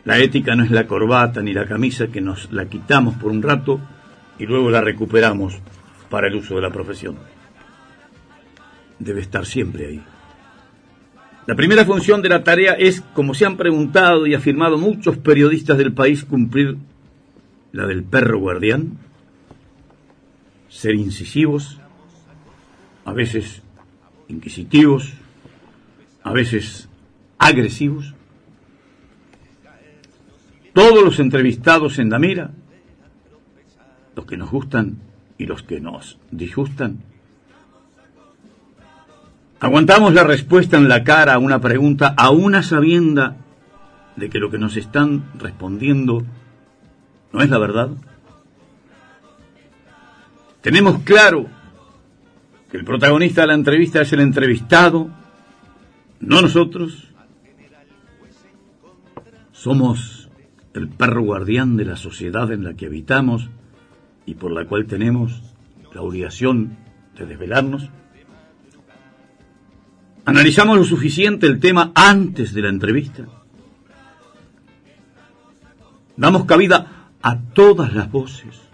la 0.06 0.18
ética 0.20 0.56
no 0.56 0.64
es 0.64 0.72
la 0.72 0.88
corbata 0.88 1.42
ni 1.42 1.54
la 1.54 1.66
camisa 1.66 2.08
que 2.08 2.22
nos 2.22 2.52
la 2.52 2.66
quitamos 2.66 3.16
por 3.16 3.32
un 3.32 3.42
rato 3.42 3.80
y 4.40 4.46
luego 4.46 4.70
la 4.72 4.82
recuperamos 4.82 5.60
para 6.10 6.28
el 6.28 6.36
uso 6.36 6.56
de 6.56 6.62
la 6.62 6.72
profesión. 6.72 7.18
Debe 9.00 9.22
estar 9.22 9.46
siempre 9.46 9.88
ahí. 9.88 10.02
La 11.46 11.56
primera 11.56 11.86
función 11.86 12.22
de 12.22 12.30
la 12.30 12.44
tarea 12.44 12.74
es, 12.74 13.02
como 13.14 13.34
se 13.34 13.46
han 13.46 13.56
preguntado 13.56 14.28
y 14.28 14.34
afirmado 14.34 14.78
muchos 14.78 15.18
periodistas 15.18 15.78
del 15.78 15.94
país, 15.94 16.26
cumplir 16.26 16.78
la 17.72 17.86
del 17.86 18.04
perro 18.04 18.40
guardián, 18.40 18.98
ser 20.68 20.96
incisivos, 20.96 21.80
a 23.08 23.14
veces 23.14 23.62
inquisitivos, 24.28 25.14
a 26.24 26.34
veces 26.34 26.90
agresivos, 27.40 28.14
todos 30.74 31.04
los 31.06 31.18
entrevistados 31.20 32.00
en 32.00 32.10
Damira, 32.10 32.52
los 34.14 34.26
que 34.26 34.36
nos 34.36 34.52
gustan 34.52 34.98
y 35.38 35.46
los 35.46 35.64
que 35.64 35.80
nos 35.80 36.20
disgustan, 36.32 36.98
aguantamos 39.62 40.14
la 40.14 40.26
respuesta 40.26 40.76
en 40.76 40.90
la 40.90 41.06
cara 41.06 41.36
a 41.36 41.40
una 41.40 41.62
pregunta 41.62 42.14
a 42.18 42.32
una 42.32 42.62
sabienda 42.62 43.38
de 44.18 44.30
que 44.30 44.40
lo 44.40 44.52
que 44.52 44.58
nos 44.58 44.76
están 44.76 45.32
respondiendo 45.40 46.26
no 47.32 47.42
es 47.42 47.50
la 47.50 47.58
verdad. 47.58 47.90
Tenemos 50.60 51.00
claro 51.04 51.57
que 52.70 52.78
el 52.78 52.84
protagonista 52.84 53.42
de 53.42 53.48
la 53.48 53.54
entrevista 53.54 54.02
es 54.02 54.12
el 54.14 54.20
entrevistado, 54.20 55.10
no 56.20 56.42
nosotros. 56.42 57.08
Somos 59.52 60.30
el 60.74 60.90
perro 60.90 61.24
guardián 61.24 61.78
de 61.78 61.86
la 61.86 61.96
sociedad 61.96 62.52
en 62.52 62.64
la 62.64 62.76
que 62.76 62.86
habitamos 62.86 63.50
y 64.26 64.36
por 64.36 64.52
la 64.52 64.66
cual 64.66 64.86
tenemos 64.86 65.42
la 65.94 66.02
obligación 66.02 66.78
de 67.18 67.26
desvelarnos? 67.26 67.90
¿Analizamos 70.26 70.78
lo 70.78 70.84
suficiente 70.84 71.48
el 71.48 71.60
tema 71.60 71.92
antes 71.96 72.54
de 72.54 72.62
la 72.62 72.70
entrevista? 72.70 73.26
¿Damos 76.16 76.46
cabida 76.46 77.10
a 77.22 77.40
todas 77.40 77.94
las 77.94 78.12
voces? 78.12 78.67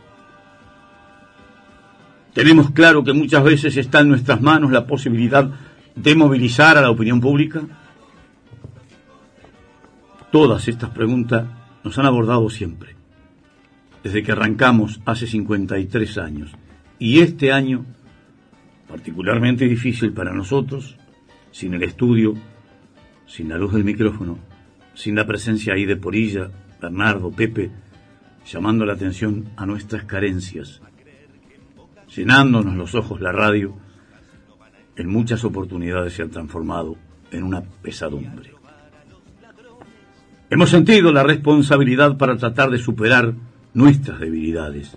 ¿Tenemos 2.34 2.72
claro 2.72 3.04
que 3.04 3.14
muchas 3.14 3.44
veces 3.44 3.78
está 3.78 4.00
en 4.00 4.10
nuestras 4.10 4.42
manos 4.42 4.72
la 4.72 4.88
posibilidad 4.88 5.50
de 5.96 6.16
movilizar 6.16 6.78
a 6.78 6.82
la 6.82 6.90
opinión 6.90 7.22
pública? 7.22 7.62
Todas 10.32 10.68
estas 10.68 10.90
preguntas 10.90 11.46
nos 11.84 11.98
han 12.00 12.08
abordado 12.08 12.50
siempre, 12.50 12.96
desde 14.04 14.24
que 14.24 14.32
arrancamos 14.32 15.00
hace 15.06 15.28
53 15.28 16.18
años. 16.18 16.52
Y 16.98 17.20
este 17.20 17.52
año, 17.52 17.86
particularmente 18.88 19.66
difícil 19.66 20.12
para 20.12 20.34
nosotros, 20.34 20.98
sin 21.52 21.76
el 21.76 21.84
estudio, 21.84 22.34
sin 23.28 23.50
la 23.50 23.60
luz 23.60 23.74
del 23.74 23.84
micrófono, 23.84 24.40
sin 24.96 25.16
la 25.16 25.28
presencia 25.28 25.74
ahí 25.74 25.86
de 25.86 25.98
Porilla, 25.98 26.50
Bernardo, 26.82 27.30
Pepe, 27.30 27.70
llamando 28.52 28.86
la 28.86 28.94
atención 28.94 29.50
a 29.56 29.68
nuestras 29.68 30.06
carencias, 30.06 30.82
llenándonos 32.16 32.76
los 32.76 32.96
ojos 32.96 33.22
la 33.22 33.32
radio, 33.32 33.76
en 34.96 35.10
muchas 35.10 35.44
oportunidades 35.44 36.14
se 36.14 36.22
han 36.22 36.30
transformado 36.30 36.96
en 37.32 37.44
una 37.44 37.62
pesadumbre. 37.62 38.52
Hemos 40.50 40.70
sentido 40.70 41.12
la 41.12 41.24
responsabilidad 41.24 42.18
para 42.18 42.38
tratar 42.38 42.70
de 42.70 42.78
superar 42.78 43.34
nuestras 43.74 44.20
debilidades. 44.20 44.96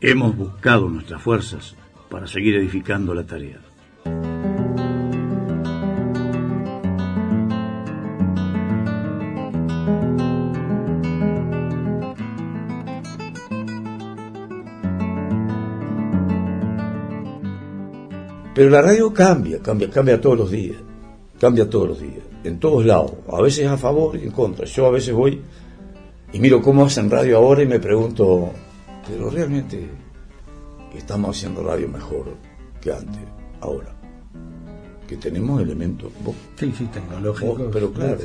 Hemos 0.00 0.36
buscado 0.36 0.88
nuestras 0.88 1.20
fuerzas 1.20 1.76
para 2.08 2.26
seguir 2.26 2.56
edificando 2.56 3.14
la 3.14 3.24
tarea. 3.24 3.65
Pero 18.56 18.70
la 18.70 18.80
radio 18.82 19.12
cambia, 19.12 19.60
cambia, 19.60 19.88
cambia 19.90 20.20
todos 20.20 20.38
los 20.38 20.50
días, 20.50 20.78
cambia 21.38 21.68
todos 21.70 21.88
los 21.88 22.00
días 22.00 22.24
en 22.42 22.58
todos 22.58 22.84
lados, 22.86 23.12
a 23.30 23.40
veces 23.42 23.66
a 23.68 23.76
favor 23.76 24.16
y 24.16 24.22
en 24.24 24.30
contra. 24.30 24.64
Yo 24.66 24.86
a 24.86 24.90
veces 24.90 25.12
voy 25.14 25.40
Y 26.32 26.38
miro 26.40 26.60
cómo 26.62 26.84
hacen 26.84 27.08
radio 27.10 27.36
ahora 27.38 27.62
y 27.62 27.66
me 27.66 27.78
pregunto, 27.78 28.50
pero 29.08 29.30
realmente 29.30 29.86
estamos 30.96 31.36
haciendo 31.36 31.62
radio 31.62 31.86
mejor 31.88 32.34
que 32.80 32.90
antes, 32.92 33.20
ahora. 33.60 33.92
Que 35.06 35.16
tenemos 35.16 35.60
elementos. 35.62 36.10
vos- 36.24 36.34
Sí, 36.58 36.72
sí, 36.76 36.86
tecnológico. 36.86 37.54
vos- 37.54 37.68
pero 37.72 37.92
claro. 37.92 38.18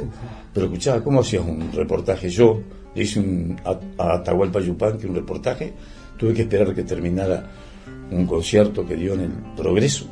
Pero 0.54 0.66
escuchaba, 0.68 1.04
¿cómo 1.04 1.20
hacías 1.20 1.44
un 1.46 1.72
reportaje? 1.74 2.30
Yo 2.30 2.60
le 2.96 3.04
hice 3.04 3.20
un, 3.20 3.56
a, 3.66 3.80
a 4.04 4.16
Atahualpa 4.16 4.60
Yupanqui 4.60 5.06
un 5.08 5.16
reportaje, 5.16 5.74
tuve 6.18 6.34
que 6.34 6.42
esperar 6.44 6.74
que 6.74 6.84
terminara 6.84 7.50
un 8.12 8.26
concierto 8.26 8.86
que 8.86 8.96
dio 8.96 9.14
en 9.14 9.20
el 9.22 9.32
Progreso. 9.56 10.06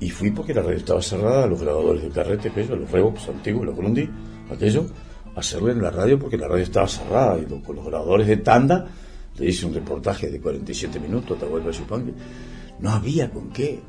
Y 0.00 0.10
fui 0.10 0.30
porque 0.30 0.52
la 0.52 0.62
radio 0.62 0.76
estaba 0.76 1.00
cerrada, 1.00 1.46
los 1.46 1.60
grabadores 1.60 2.02
de 2.02 2.08
carrete, 2.10 2.48
aquello, 2.50 2.76
los 2.76 2.90
Revox 2.90 3.28
antiguos, 3.28 3.64
los 3.66 3.76
Grundy, 3.76 4.08
aquello, 4.50 4.86
hacerlo 5.34 5.70
en 5.70 5.80
la 5.82 5.90
radio 5.90 6.18
porque 6.18 6.36
la 6.36 6.48
radio 6.48 6.64
estaba 6.64 6.86
cerrada. 6.86 7.38
Y 7.38 7.44
con 7.62 7.76
los 7.76 7.86
grabadores 7.86 8.26
de 8.26 8.36
tanda 8.38 8.86
le 9.38 9.46
hice 9.48 9.64
un 9.66 9.72
reportaje 9.74 10.30
de 10.30 10.40
47 10.40 11.00
minutos 11.00 11.30
a 11.32 11.34
Atahualpa 11.34 11.70
Yupanqui. 11.70 12.12
No 12.80 12.90
había 12.90 13.30
con 13.30 13.50
qué. 13.50 13.80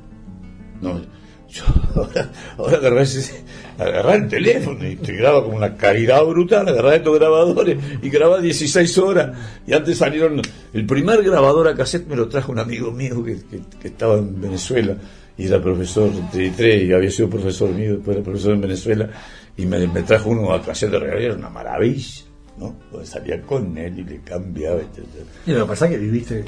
No, 0.81 1.01
yo 1.49 1.63
ahora, 1.95 2.31
ahora 2.57 2.77
agarré, 2.77 4.15
el 4.15 4.27
teléfono 4.29 4.87
y 4.87 4.95
te 4.95 5.13
graba 5.13 5.43
como 5.43 5.57
una 5.57 5.75
caridad 5.75 6.23
brutal, 6.25 6.67
agarré 6.69 6.97
estos 6.97 7.17
grabadores 7.19 7.77
y 8.01 8.09
grababa 8.09 8.41
16 8.41 8.97
horas. 8.99 9.37
Y 9.65 9.73
antes 9.73 9.97
salieron, 9.97 10.41
el 10.73 10.85
primer 10.85 11.21
grabador 11.23 11.67
a 11.67 11.75
cassette 11.75 12.07
me 12.07 12.15
lo 12.15 12.27
trajo 12.29 12.51
un 12.51 12.59
amigo 12.59 12.91
mío 12.91 13.23
que- 13.23 13.41
que 13.79 13.87
estaba 13.89 14.17
en 14.17 14.39
Venezuela 14.39 14.95
y 15.37 15.45
era 15.47 15.61
profesor 15.61 16.11
de 16.11 16.21
33 16.31 16.83
y 16.83 16.93
había 16.93 17.11
sido 17.11 17.29
profesor 17.29 17.69
mío, 17.69 17.95
después 17.97 18.17
era 18.17 18.23
profesor 18.23 18.53
en 18.53 18.61
Venezuela 18.61 19.09
y 19.55 19.65
me, 19.65 19.87
me 19.87 20.03
trajo 20.03 20.29
uno 20.29 20.53
a 20.53 20.61
cassette 20.61 20.91
de 20.91 20.99
regalo 20.99 21.19
era 21.21 21.35
una 21.35 21.49
maravilla. 21.49 22.23
¿no? 22.57 22.75
Donde 22.91 23.05
salía 23.05 23.39
con 23.43 23.77
él 23.77 23.99
y 23.99 24.03
le 24.03 24.19
cambiaba. 24.21 24.77
etcétera. 24.79 25.25
Y 25.45 25.51
lo 25.51 25.61
que 25.65 25.69
pasa 25.69 25.85
es 25.85 25.91
que 25.91 25.97
viviste 25.99 26.43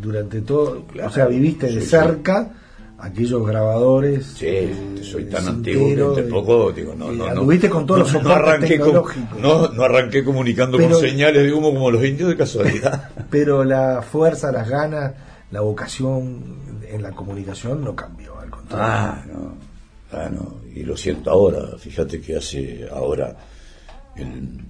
durante 0.00 0.40
todo, 0.42 0.84
o 1.04 1.10
sea, 1.10 1.26
viviste 1.26 1.66
de 1.66 1.72
Sí, 1.72 1.80
sí. 1.80 1.86
cerca 1.86 2.52
aquellos 2.98 3.44
grabadores. 3.46 4.24
Sí, 4.36 4.46
eh, 4.46 4.74
soy 5.02 5.24
tan 5.24 5.46
antiguo 5.48 6.14
que 6.14 6.22
tampoco 6.22 6.72
digo, 6.72 6.94
no, 6.94 7.10
no, 7.12 7.34
no. 7.34 7.70
con 7.70 7.86
todos 7.86 8.12
no, 8.12 8.18
los 8.18 8.22
no 8.24 8.30
arranqué 8.32 8.78
no, 8.78 9.68
no 9.72 9.82
arranqué 9.82 10.24
comunicando 10.24 10.76
Pero- 10.78 10.90
con 10.92 11.00
señales 11.00 11.42
de 11.44 11.52
humo 11.52 11.72
como 11.72 11.90
los 11.90 12.04
indios 12.04 12.28
de 12.28 12.36
casualidad. 12.36 13.10
Pero 13.30 13.64
la 13.64 14.02
fuerza, 14.02 14.52
las 14.52 14.68
ganas, 14.68 15.12
la 15.50 15.60
vocación 15.60 16.80
en 16.86 17.02
la 17.02 17.12
comunicación 17.12 17.82
no 17.84 17.94
cambió, 17.94 18.38
al 18.38 18.50
contrario. 18.50 18.84
ah, 18.86 19.24
no, 19.26 19.54
ah, 20.12 20.28
no, 20.30 20.56
y 20.74 20.82
lo 20.82 20.96
siento 20.96 21.30
ahora, 21.30 21.76
fíjate 21.78 22.20
que 22.20 22.36
hace 22.36 22.88
ahora, 22.90 23.36
el, 24.16 24.60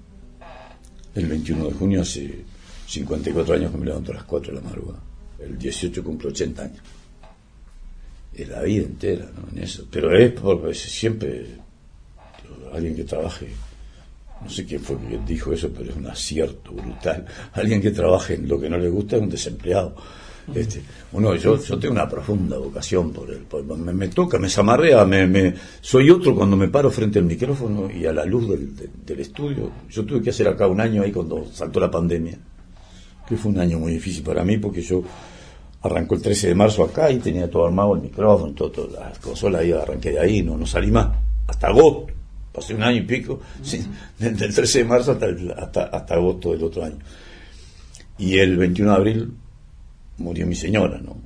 el 1.15 1.27
21 1.27 1.67
de 1.67 1.73
junio, 1.73 2.03
hace 2.03 2.45
54 2.87 3.55
años 3.55 3.73
que 3.73 3.79
me 3.79 3.87
levanto 3.87 4.13
a 4.13 4.17
las 4.17 4.25
4 4.25 4.55
de 4.55 4.61
la 4.61 4.65
madrugada, 4.65 5.01
el 5.39 5.59
18 5.59 6.03
cumplo 6.05 6.31
80 6.31 6.63
años. 6.63 6.81
Es 8.35 8.49
la 8.49 8.63
vida 8.63 8.85
entera, 8.85 9.29
¿no? 9.37 9.49
En 9.51 9.65
eso. 9.65 9.85
Pero 9.91 10.17
es 10.17 10.33
porque 10.33 10.73
siempre 10.73 11.59
alguien 12.73 12.95
que 12.95 13.05
trabaje, 13.05 13.49
no 14.43 14.49
sé 14.49 14.65
quién 14.65 14.81
fue 14.81 14.97
que 14.99 15.19
dijo 15.27 15.53
eso, 15.53 15.71
pero 15.71 15.91
es 15.91 15.97
un 15.97 16.07
acierto 16.07 16.73
brutal. 16.73 17.27
Alguien 17.55 17.81
que 17.81 17.91
trabaje 17.91 18.35
en 18.35 18.49
lo 18.49 18.61
que 18.61 18.71
no 18.71 18.79
le 18.79 18.89
gusta 18.89 19.17
es 19.17 19.23
un 19.23 19.31
desempleado. 19.31 19.97
Este, 20.55 20.83
uno, 21.13 21.35
yo, 21.37 21.63
yo 21.63 21.79
tengo 21.79 21.93
una 21.95 22.09
profunda 22.09 22.57
vocación 22.59 23.13
por 23.13 23.31
el, 23.31 23.41
por- 23.41 23.65
me, 23.65 23.93
me 23.93 24.09
toca, 24.09 24.39
me 24.39 24.49
zamarrea, 24.49 25.05
me, 25.05 25.27
me- 25.27 25.55
soy 25.81 26.09
otro 26.11 26.35
cuando 26.35 26.57
me 26.57 26.69
paro 26.69 26.91
frente 26.91 27.19
al 27.19 27.27
micrófono 27.27 27.91
y 27.91 28.07
a 28.07 28.13
la 28.13 28.25
luz 28.25 28.49
del, 28.49 28.75
del- 28.75 28.91
del 29.05 29.21
estudio. 29.21 29.71
Yo 29.91 30.05
tuve 30.05 30.23
que 30.23 30.31
hacer 30.31 30.49
acá 30.49 30.67
un 30.67 30.81
año 30.81 31.03
ahí 31.03 31.13
cuando 31.13 31.45
saltó 31.53 31.81
la 31.81 31.91
pandemia, 31.91 32.39
que 33.29 33.37
fue 33.37 33.53
un 33.53 33.59
año 33.59 33.79
muy 33.79 33.93
difícil 33.93 34.23
para 34.23 34.43
mí 34.43 34.57
porque 34.59 34.81
yo 34.81 35.03
arrancó 35.83 36.15
el 36.15 36.23
13 36.23 36.49
de 36.49 36.55
marzo 36.55 36.83
acá 36.83 37.11
y 37.11 37.19
tenía 37.19 37.51
todo 37.51 37.67
armado 37.67 37.95
el 37.95 38.01
micrófono, 38.03 38.53
todo, 38.55 38.71
todas 38.71 38.93
las 38.93 39.19
consolas 39.19 39.61
ahí, 39.61 39.73
arranqué 39.73 40.13
de 40.13 40.19
ahí, 40.21 40.43
no, 40.43 40.57
no 40.57 40.67
salí 40.67 40.91
más, 40.91 41.09
hasta 41.47 41.69
agosto, 41.69 42.07
pasé 42.53 42.75
un 42.75 42.83
año 42.83 42.97
y 42.99 43.03
pico, 43.03 43.39
sí, 43.63 43.85
desde 44.19 44.47
el 44.47 44.55
13 44.55 44.79
de 44.79 44.85
marzo 44.87 45.13
hasta, 45.13 45.27
el- 45.27 45.53
hasta, 45.53 45.85
hasta 45.85 46.15
agosto 46.15 46.53
del 46.53 46.65
otro 46.65 46.85
año. 46.85 46.99
Y 48.17 48.39
el 48.39 48.57
21 48.57 48.91
de 48.91 48.97
abril 48.97 49.33
murió 50.19 50.47
mi 50.47 50.55
señora, 50.55 50.99
¿no? 50.99 51.17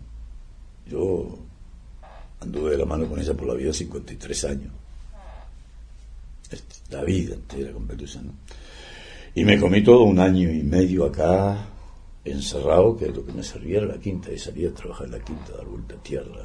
Yo 0.89 1.39
anduve 2.41 2.73
de 2.73 2.79
la 2.79 2.85
mano 2.87 3.07
con 3.07 3.19
ella 3.21 3.35
por 3.35 3.47
la 3.49 3.55
vida 3.55 3.73
53 3.73 4.45
años. 4.45 4.73
La 6.91 7.03
vida 7.03 7.35
entera 7.35 7.73
con 7.73 7.87
Pelusa, 7.87 8.21
¿no? 8.23 8.33
Y 9.35 9.45
me 9.45 9.59
comí 9.59 9.83
todo 9.83 10.03
un 10.03 10.19
año 10.19 10.51
y 10.51 10.63
medio 10.63 11.07
acá, 11.07 11.67
encerrado, 12.25 12.97
que 12.99 13.09
lo 13.09 13.25
que 13.25 13.33
me 13.33 13.43
servía 13.43 13.79
era 13.79 13.87
la 13.87 13.99
quinta, 13.99 14.31
y 14.31 14.39
salía 14.39 14.69
a 14.69 14.73
trabajar 14.73 15.07
en 15.07 15.13
la 15.13 15.21
quinta, 15.21 15.53
a 15.55 15.57
dar 15.57 15.67
vuelta 15.67 15.95
a 15.95 16.03
tierra, 16.03 16.43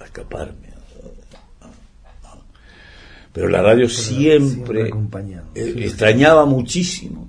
a 0.00 0.04
escaparme. 0.04 0.68
a- 0.68 1.66
a- 1.66 2.32
a- 2.32 2.38
Pero 3.32 3.48
la 3.48 3.62
radio 3.62 3.88
siempre, 3.88 4.48
siempre 4.86 4.90
eh, 5.54 5.74
extrañaba 5.84 6.44
muchísimo, 6.44 7.28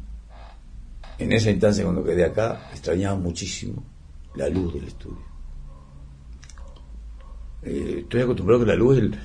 en 1.19 1.31
esa 1.33 1.51
instancia 1.51 1.83
cuando 1.83 2.03
quedé 2.03 2.25
acá, 2.25 2.69
extrañaba 2.71 3.15
muchísimo 3.17 3.83
la 4.35 4.49
luz 4.49 4.73
del 4.73 4.85
estudio. 4.85 5.27
Eh, 7.63 7.97
estoy 8.03 8.21
acostumbrado 8.21 8.61
que 8.61 8.67
la 8.71 8.75
luz 8.75 8.97
es 8.97 9.03
el, 9.03 9.17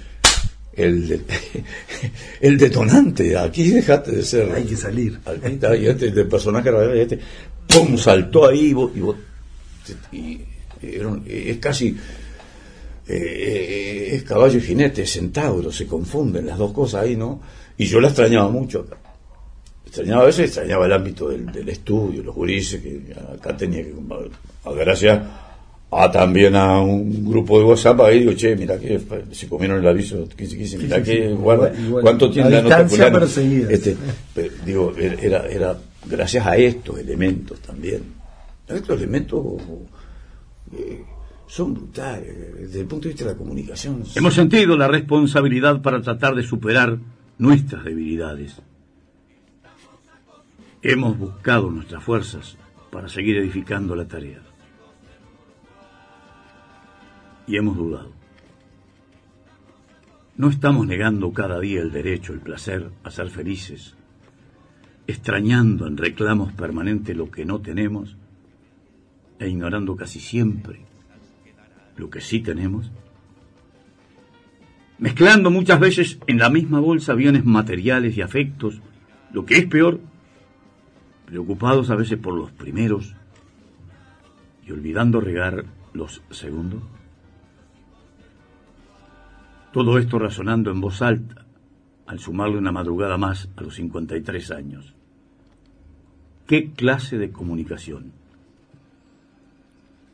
el, 0.74 1.08
de- 1.08 1.24
el 2.40 2.58
detonante. 2.58 3.36
Aquí 3.38 3.70
dejaste 3.70 4.12
de 4.12 4.22
ser. 4.22 4.52
Hay 4.52 4.64
que 4.64 4.76
salir. 4.76 5.20
Aquí 5.24 5.54
está, 5.54 5.76
y 5.76 5.86
este 5.86 6.10
de 6.10 6.24
personaje 6.24 6.70
radial, 6.70 6.96
y 6.96 7.00
este, 7.00 7.20
¡pum! 7.68 7.96
saltó 7.96 8.46
ahí 8.48 8.66
y 8.70 8.72
vos. 8.72 8.90
Y 8.94 9.00
vos 9.00 9.16
y 10.12 10.40
era 10.82 11.08
un- 11.08 11.24
es 11.26 11.58
casi. 11.58 11.96
eh, 13.06 14.10
es 14.14 14.22
caballo 14.24 14.58
y 14.58 14.62
jinete, 14.62 15.02
es 15.02 15.12
centauro, 15.12 15.70
se 15.70 15.86
confunden 15.86 16.46
las 16.46 16.56
dos 16.58 16.72
cosas 16.72 17.02
ahí, 17.04 17.16
¿no? 17.16 17.40
Y 17.76 17.84
yo 17.86 18.00
la 18.00 18.08
extrañaba 18.08 18.48
mucho 18.48 18.80
acá. 18.80 18.96
Extrañaba 19.94 20.22
a 20.22 20.26
veces, 20.26 20.46
extrañaba 20.46 20.86
el 20.86 20.92
ámbito 20.92 21.28
del, 21.28 21.46
del 21.52 21.68
estudio, 21.68 22.22
los 22.24 22.34
gurises, 22.34 22.82
que 22.82 23.14
acá 23.32 23.56
tenía 23.56 23.84
que. 23.84 23.94
Gracias 24.74 25.22
a 25.92 26.10
también 26.10 26.56
a 26.56 26.80
un 26.80 27.24
grupo 27.24 27.58
de 27.58 27.64
WhatsApp 27.64 28.00
ahí 28.00 28.20
digo, 28.20 28.32
che, 28.32 28.56
mira 28.56 28.76
que 28.76 29.00
se 29.30 29.48
comieron 29.48 29.78
el 29.78 29.86
aviso 29.86 30.28
15 30.28 30.56
15, 30.56 30.78
mira 30.78 30.96
sí, 30.96 31.02
que 31.04 31.28
sí. 31.28 31.34
guarda, 31.34 31.72
Igual- 31.72 32.02
cuánto 32.02 32.28
tiene 32.30 32.50
la 32.50 32.62
nota. 32.62 32.86
Este, 33.70 33.96
pero, 34.34 34.52
digo, 34.66 34.92
era, 34.98 35.46
era 35.46 35.78
gracias 36.06 36.44
a 36.44 36.56
estos 36.56 36.98
elementos 36.98 37.60
también. 37.60 38.02
Estos 38.66 38.96
elementos 38.98 39.44
eh, 40.76 41.04
son 41.46 41.74
brutales 41.74 42.34
desde 42.58 42.80
el 42.80 42.86
punto 42.86 43.04
de 43.04 43.10
vista 43.10 43.26
de 43.26 43.30
la 43.32 43.36
comunicación. 43.38 44.02
Hemos 44.16 44.34
sentido 44.34 44.76
la 44.76 44.88
responsabilidad 44.88 45.80
para 45.80 46.02
tratar 46.02 46.34
de 46.34 46.42
superar 46.42 46.98
nuestras 47.38 47.84
debilidades. 47.84 48.56
Hemos 50.86 51.16
buscado 51.16 51.70
nuestras 51.70 52.04
fuerzas 52.04 52.58
para 52.90 53.08
seguir 53.08 53.38
edificando 53.38 53.96
la 53.96 54.06
tarea. 54.06 54.42
Y 57.46 57.56
hemos 57.56 57.78
dudado. 57.78 58.12
No 60.36 60.50
estamos 60.50 60.86
negando 60.86 61.32
cada 61.32 61.58
día 61.58 61.80
el 61.80 61.90
derecho, 61.90 62.34
el 62.34 62.40
placer 62.40 62.90
a 63.02 63.10
ser 63.10 63.30
felices, 63.30 63.96
extrañando 65.06 65.86
en 65.86 65.96
reclamos 65.96 66.52
permanentes 66.52 67.16
lo 67.16 67.30
que 67.30 67.46
no 67.46 67.62
tenemos 67.62 68.18
e 69.38 69.48
ignorando 69.48 69.96
casi 69.96 70.20
siempre 70.20 70.80
lo 71.96 72.10
que 72.10 72.20
sí 72.20 72.40
tenemos 72.40 72.90
mezclando 74.98 75.50
muchas 75.50 75.80
veces 75.80 76.18
en 76.26 76.38
la 76.38 76.50
misma 76.50 76.78
bolsa 76.80 77.14
bienes 77.14 77.44
materiales 77.44 78.16
y 78.16 78.22
afectos, 78.22 78.80
lo 79.32 79.44
que 79.44 79.58
es 79.58 79.66
peor, 79.66 80.00
preocupados 81.34 81.90
a 81.90 81.96
veces 81.96 82.16
por 82.16 82.32
los 82.32 82.52
primeros 82.52 83.12
y 84.64 84.70
olvidando 84.70 85.20
regar 85.20 85.64
los 85.92 86.22
segundos. 86.30 86.80
Todo 89.72 89.98
esto 89.98 90.20
razonando 90.20 90.70
en 90.70 90.80
voz 90.80 91.02
alta, 91.02 91.44
al 92.06 92.20
sumarle 92.20 92.56
una 92.56 92.70
madrugada 92.70 93.18
más 93.18 93.48
a 93.56 93.62
los 93.62 93.74
53 93.74 94.52
años. 94.52 94.94
¿Qué 96.46 96.70
clase 96.70 97.18
de 97.18 97.32
comunicación? 97.32 98.12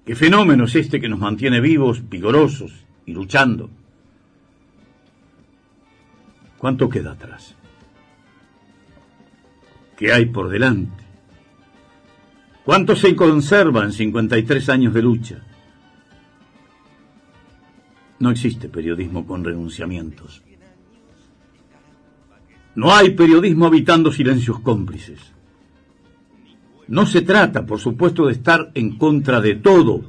¿Qué 0.06 0.16
fenómeno 0.16 0.64
es 0.64 0.74
este 0.74 1.02
que 1.02 1.08
nos 1.10 1.18
mantiene 1.18 1.60
vivos, 1.60 2.08
vigorosos 2.08 2.86
y 3.04 3.12
luchando? 3.12 3.68
¿Cuánto 6.56 6.88
queda 6.88 7.12
atrás? 7.12 7.54
¿Qué 9.98 10.14
hay 10.14 10.24
por 10.24 10.48
delante? 10.48 11.09
¿Cuánto 12.64 12.94
se 12.94 13.16
conserva 13.16 13.84
en 13.84 13.92
53 13.92 14.68
años 14.68 14.94
de 14.94 15.02
lucha? 15.02 15.42
No 18.18 18.30
existe 18.30 18.68
periodismo 18.68 19.26
con 19.26 19.42
renunciamientos. 19.42 20.42
No 22.74 22.94
hay 22.94 23.10
periodismo 23.10 23.66
habitando 23.66 24.12
silencios 24.12 24.60
cómplices. 24.60 25.20
No 26.86 27.06
se 27.06 27.22
trata, 27.22 27.64
por 27.64 27.78
supuesto, 27.78 28.26
de 28.26 28.32
estar 28.32 28.70
en 28.74 28.98
contra 28.98 29.40
de 29.40 29.54
todo, 29.56 30.04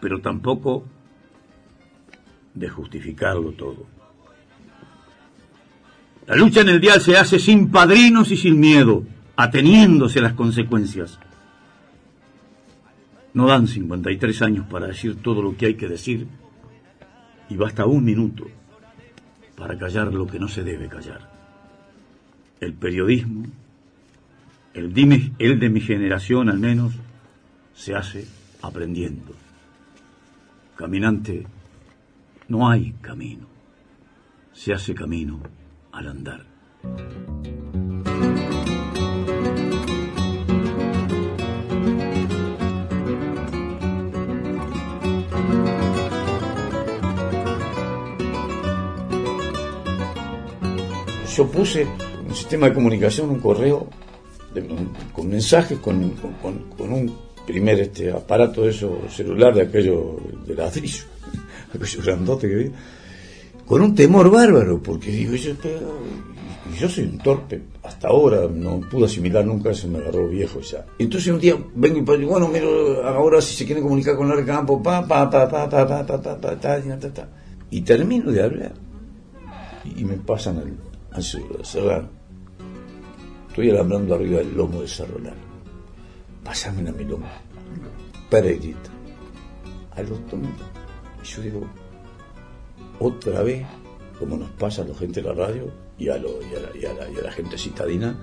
pero 0.00 0.20
tampoco 0.20 0.84
de 2.52 2.68
justificarlo 2.68 3.52
todo. 3.52 3.86
La 6.26 6.34
lucha 6.34 6.60
en 6.60 6.68
el 6.68 6.80
dial 6.80 7.00
se 7.00 7.16
hace 7.16 7.38
sin 7.38 7.70
padrinos 7.70 8.32
y 8.32 8.36
sin 8.36 8.58
miedo, 8.58 9.04
ateniéndose 9.36 10.18
a 10.18 10.22
las 10.22 10.32
consecuencias. 10.32 11.18
No 13.36 13.46
dan 13.46 13.68
53 13.68 14.40
años 14.40 14.66
para 14.66 14.86
decir 14.86 15.20
todo 15.20 15.42
lo 15.42 15.58
que 15.58 15.66
hay 15.66 15.74
que 15.74 15.88
decir 15.88 16.26
y 17.50 17.56
basta 17.58 17.84
un 17.84 18.02
minuto 18.02 18.46
para 19.54 19.76
callar 19.76 20.14
lo 20.14 20.26
que 20.26 20.38
no 20.38 20.48
se 20.48 20.64
debe 20.64 20.88
callar. 20.88 21.30
El 22.60 22.72
periodismo, 22.72 23.44
el, 24.72 24.86
el 25.38 25.60
de 25.60 25.68
mi 25.68 25.80
generación 25.82 26.48
al 26.48 26.58
menos, 26.58 26.94
se 27.74 27.94
hace 27.94 28.26
aprendiendo. 28.62 29.34
Caminante, 30.74 31.46
no 32.48 32.70
hay 32.70 32.94
camino, 33.02 33.46
se 34.54 34.72
hace 34.72 34.94
camino 34.94 35.40
al 35.92 36.08
andar. 36.08 36.46
Yo 51.36 51.46
puse 51.46 51.86
un 52.26 52.34
sistema 52.34 52.68
de 52.68 52.72
comunicación, 52.72 53.28
un 53.28 53.40
correo 53.40 53.88
con 55.12 55.28
mensajes, 55.28 55.78
con, 55.80 55.96
un 55.98 57.12
primer 57.46 57.78
este 57.78 58.10
aparato 58.10 58.62
de 58.62 58.70
eso 58.70 59.02
celular 59.10 59.54
de 59.54 59.62
aquello 59.62 60.16
de 60.46 60.54
ladrillo, 60.54 61.04
aquello 61.74 62.02
grandote 62.02 62.48
que 62.48 62.54
vi 62.54 62.70
con 63.66 63.82
un 63.82 63.94
temor 63.94 64.30
bárbaro, 64.30 64.82
porque 64.82 65.10
digo, 65.10 65.34
yo, 65.34 65.52
yo 66.78 66.88
soy 66.88 67.04
un 67.04 67.18
torpe, 67.18 67.60
hasta 67.82 68.08
ahora 68.08 68.48
no 68.50 68.80
pude 68.80 69.04
asimilar 69.04 69.44
nunca, 69.44 69.74
se 69.74 69.88
me 69.88 69.98
agarró 69.98 70.28
viejo 70.28 70.60
ya. 70.60 70.86
Entonces 70.98 71.30
un 71.30 71.40
día 71.40 71.54
vengo 71.74 72.14
y 72.14 72.18
digo, 72.18 72.30
bueno, 72.30 72.48
miro, 72.48 73.04
ahora 73.04 73.42
si 73.42 73.54
se 73.54 73.66
quieren 73.66 73.82
comunicar 73.82 74.16
con 74.16 74.30
el 74.30 74.46
campo, 74.46 74.82
pa, 74.82 75.06
pa, 75.06 75.28
pa, 75.28 75.46
pa, 75.50 75.68
pa, 75.68 75.86
pa, 75.86 76.06
pa, 76.06 76.06
pa, 76.06 76.40
pa, 76.40 76.40
ta, 76.40 76.98
ta, 76.98 77.12
ta, 77.12 77.28
y 77.70 77.82
termino 77.82 78.30
de 78.30 78.42
hablar 78.42 78.72
y 79.96 80.04
me 80.04 80.14
pasan 80.14 80.58
al, 81.16 81.58
al 81.58 81.64
cerrar. 81.64 82.08
Estoy 83.48 83.70
hablando 83.70 84.14
arriba 84.14 84.38
del 84.38 84.54
lomo 84.54 84.82
de 84.82 84.88
Cerrolar. 84.88 85.34
Pásame 86.44 86.88
a 86.88 86.92
mi 86.92 87.04
lomo. 87.04 87.26
Peregrita. 88.28 88.90
A 89.92 90.02
los 90.02 90.18
Y 90.20 91.26
yo 91.26 91.42
digo, 91.42 91.66
otra 93.00 93.42
vez, 93.42 93.66
como 94.18 94.36
nos 94.36 94.50
pasa 94.50 94.82
a 94.82 94.84
la 94.84 94.94
gente 94.94 95.22
de 95.22 95.28
la 95.28 95.34
radio 95.34 95.72
y 95.98 96.10
a, 96.10 96.18
la, 96.18 97.32
gente 97.32 97.56
citadina, 97.56 98.14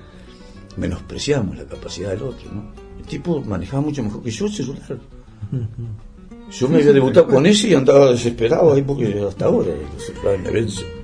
menospreciamos 0.78 1.58
la 1.58 1.66
capacidad 1.66 2.12
del 2.12 2.24
otro. 2.24 2.52
¿no? 2.52 2.72
El 3.00 3.06
tipo 3.06 3.42
manejaba 3.42 3.82
mucho 3.82 4.04
mejor 4.04 4.22
que 4.22 4.30
yo 4.30 4.46
el 4.46 4.54
celular. 4.54 5.00
Yo 6.52 6.70
me 6.70 6.78
había 6.78 6.94
debutado 6.94 7.28
con 7.28 7.46
ese 7.48 7.70
y 7.70 7.74
andaba 7.74 8.12
desesperado 8.12 8.74
ahí 8.74 8.84
porque 8.84 9.20
hasta 9.28 9.46
ahora 9.46 9.72
los 9.94 10.06
celulares 10.06 10.42
me 10.42 10.52
vencen. 10.52 11.03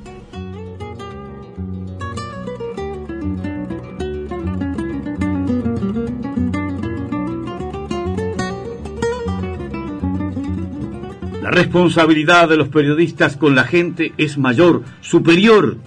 La 11.50 11.56
responsabilidad 11.56 12.48
de 12.48 12.58
los 12.58 12.68
periodistas 12.68 13.36
con 13.36 13.56
la 13.56 13.64
gente 13.64 14.14
es 14.18 14.38
mayor, 14.38 14.84
superior, 15.02 15.78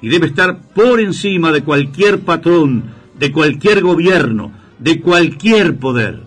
y 0.00 0.08
debe 0.08 0.28
estar 0.28 0.62
por 0.62 0.98
encima 0.98 1.52
de 1.52 1.62
cualquier 1.62 2.20
patrón, 2.20 2.84
de 3.18 3.30
cualquier 3.30 3.82
gobierno, 3.82 4.50
de 4.78 5.02
cualquier 5.02 5.76
poder. 5.76 6.22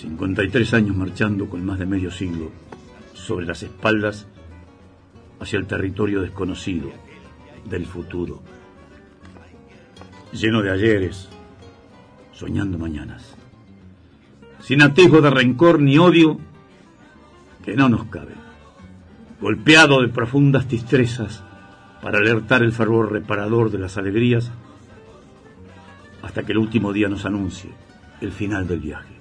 53 0.00 0.72
años 0.72 0.96
marchando 0.96 1.46
con 1.46 1.62
más 1.62 1.78
de 1.78 1.84
medio 1.84 2.10
siglo 2.10 2.52
sobre 3.12 3.44
las 3.44 3.62
espaldas 3.62 4.26
hacia 5.40 5.58
el 5.58 5.66
territorio 5.66 6.22
desconocido 6.22 6.90
del 7.68 7.84
futuro, 7.84 8.40
lleno 10.32 10.62
de 10.62 10.70
ayeres, 10.70 11.28
soñando 12.32 12.78
mañanas 12.78 13.37
sin 14.68 14.82
atisbo 14.82 15.22
de 15.22 15.30
rencor 15.30 15.80
ni 15.80 15.96
odio 15.96 16.36
que 17.64 17.74
no 17.74 17.88
nos 17.88 18.04
cabe, 18.08 18.34
golpeado 19.40 20.02
de 20.02 20.08
profundas 20.08 20.68
distrezas 20.68 21.42
para 22.02 22.18
alertar 22.18 22.62
el 22.62 22.72
fervor 22.72 23.10
reparador 23.10 23.70
de 23.70 23.78
las 23.78 23.96
alegrías 23.96 24.52
hasta 26.22 26.42
que 26.42 26.52
el 26.52 26.58
último 26.58 26.92
día 26.92 27.08
nos 27.08 27.24
anuncie 27.24 27.70
el 28.20 28.30
final 28.30 28.68
del 28.68 28.80
viaje. 28.80 29.14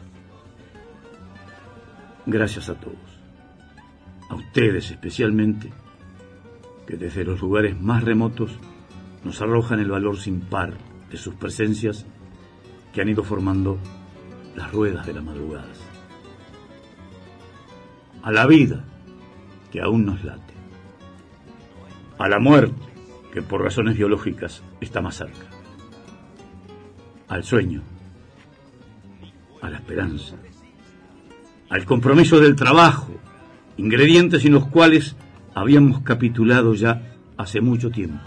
Gracias 2.26 2.68
a 2.68 2.76
todos, 2.76 2.98
a 4.30 4.36
ustedes 4.36 4.92
especialmente, 4.92 5.72
que 6.86 6.98
desde 6.98 7.24
los 7.24 7.40
lugares 7.40 7.80
más 7.80 8.04
remotos 8.04 8.52
nos 9.24 9.42
arrojan 9.42 9.80
el 9.80 9.92
valor 9.92 10.18
sin 10.18 10.42
par 10.42 10.74
de 11.10 11.16
sus 11.16 11.36
presencias 11.36 12.06
que 12.92 13.00
han 13.00 13.08
ido 13.08 13.24
formando 13.24 13.80
las 14.58 14.72
ruedas 14.72 15.06
de 15.06 15.14
la 15.14 15.22
madrugada. 15.22 15.72
A 18.24 18.32
la 18.32 18.48
vida 18.48 18.84
que 19.72 19.80
aún 19.82 20.06
nos 20.06 20.24
late. 20.24 20.54
A 22.18 22.28
la 22.28 22.40
muerte 22.40 22.76
que 23.32 23.44
por 23.44 23.62
razones 23.62 23.96
biológicas 23.96 24.64
está 24.82 25.00
más 25.00 25.16
cerca. 25.16 25.46
Al 27.28 27.44
sueño. 27.44 27.84
A 29.62 29.70
la 29.70 29.78
esperanza. 29.78 30.36
Al 31.70 31.86
compromiso 31.86 32.40
del 32.40 32.56
trabajo, 32.56 33.14
ingredientes 33.78 34.42
sin 34.42 34.54
los 34.54 34.66
cuales 34.66 35.16
habíamos 35.54 36.02
capitulado 36.02 36.74
ya 36.74 37.14
hace 37.38 37.62
mucho 37.62 37.92
tiempo. 37.92 38.26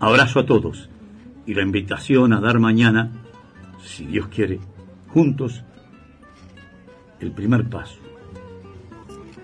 Abrazo 0.00 0.40
a 0.40 0.46
todos 0.46 0.90
y 1.46 1.54
la 1.54 1.62
invitación 1.62 2.32
a 2.32 2.40
dar 2.40 2.58
mañana 2.58 3.12
si 3.82 4.06
Dios 4.06 4.28
quiere, 4.28 4.60
juntos, 5.08 5.64
el 7.20 7.32
primer 7.32 7.68
paso 7.68 7.98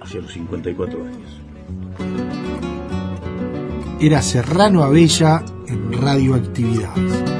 hacia 0.00 0.20
los 0.20 0.32
54 0.32 1.04
años. 1.04 1.42
Era 4.00 4.22
Serrano 4.22 4.82
Abella 4.82 5.44
en 5.66 5.92
Radioactividades. 5.92 7.35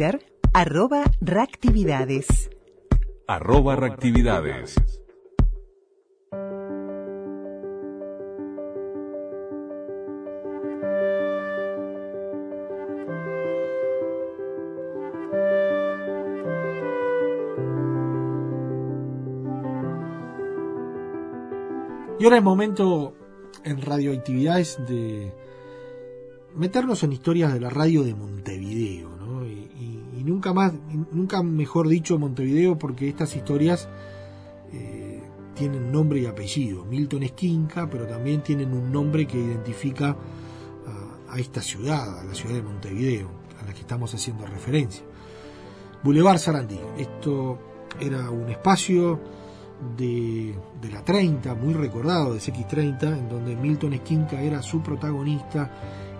Twitter, 0.00 0.24
arroba 0.54 1.04
reactividades. 1.20 2.48
Arroba 3.26 3.76
reactividades. 3.76 4.76
Y 22.18 22.24
ahora 22.24 22.38
es 22.38 22.42
momento 22.42 23.12
en 23.64 23.82
radioactividades 23.82 24.78
de 24.88 25.34
meternos 26.54 27.02
en 27.02 27.12
historias 27.12 27.52
de 27.52 27.60
la 27.60 27.68
radio 27.68 28.02
de 28.02 28.14
Montevideo, 28.14 29.09
nunca 30.24 30.52
más, 30.52 30.72
nunca 31.12 31.42
mejor 31.42 31.88
dicho 31.88 32.18
Montevideo, 32.18 32.78
porque 32.78 33.08
estas 33.08 33.34
historias 33.36 33.88
eh, 34.72 35.22
tienen 35.54 35.90
nombre 35.90 36.20
y 36.20 36.26
apellido. 36.26 36.84
Milton 36.84 37.22
Esquinca, 37.22 37.88
pero 37.88 38.06
también 38.06 38.42
tienen 38.42 38.72
un 38.72 38.90
nombre 38.90 39.26
que 39.26 39.38
identifica 39.38 40.16
a, 41.30 41.38
esta 41.38 41.62
ciudad, 41.62 42.20
a 42.20 42.24
la 42.24 42.34
ciudad 42.34 42.56
de 42.56 42.62
Montevideo, 42.62 43.28
a 43.60 43.66
la 43.66 43.72
que 43.72 43.80
estamos 43.80 44.12
haciendo 44.14 44.46
referencia. 44.46 45.02
Boulevard 46.02 46.38
Sarandí. 46.38 46.78
Esto 46.98 47.58
era 48.00 48.30
un 48.30 48.48
espacio 48.48 49.20
de, 49.96 50.54
la 50.90 51.04
30, 51.04 51.54
muy 51.54 51.74
recordado 51.74 52.34
de 52.34 52.40
CX30, 52.40 53.18
en 53.18 53.28
donde 53.28 53.56
Milton 53.56 53.94
Esquinca 53.94 54.40
era 54.40 54.62
su 54.62 54.82
protagonista 54.82 55.70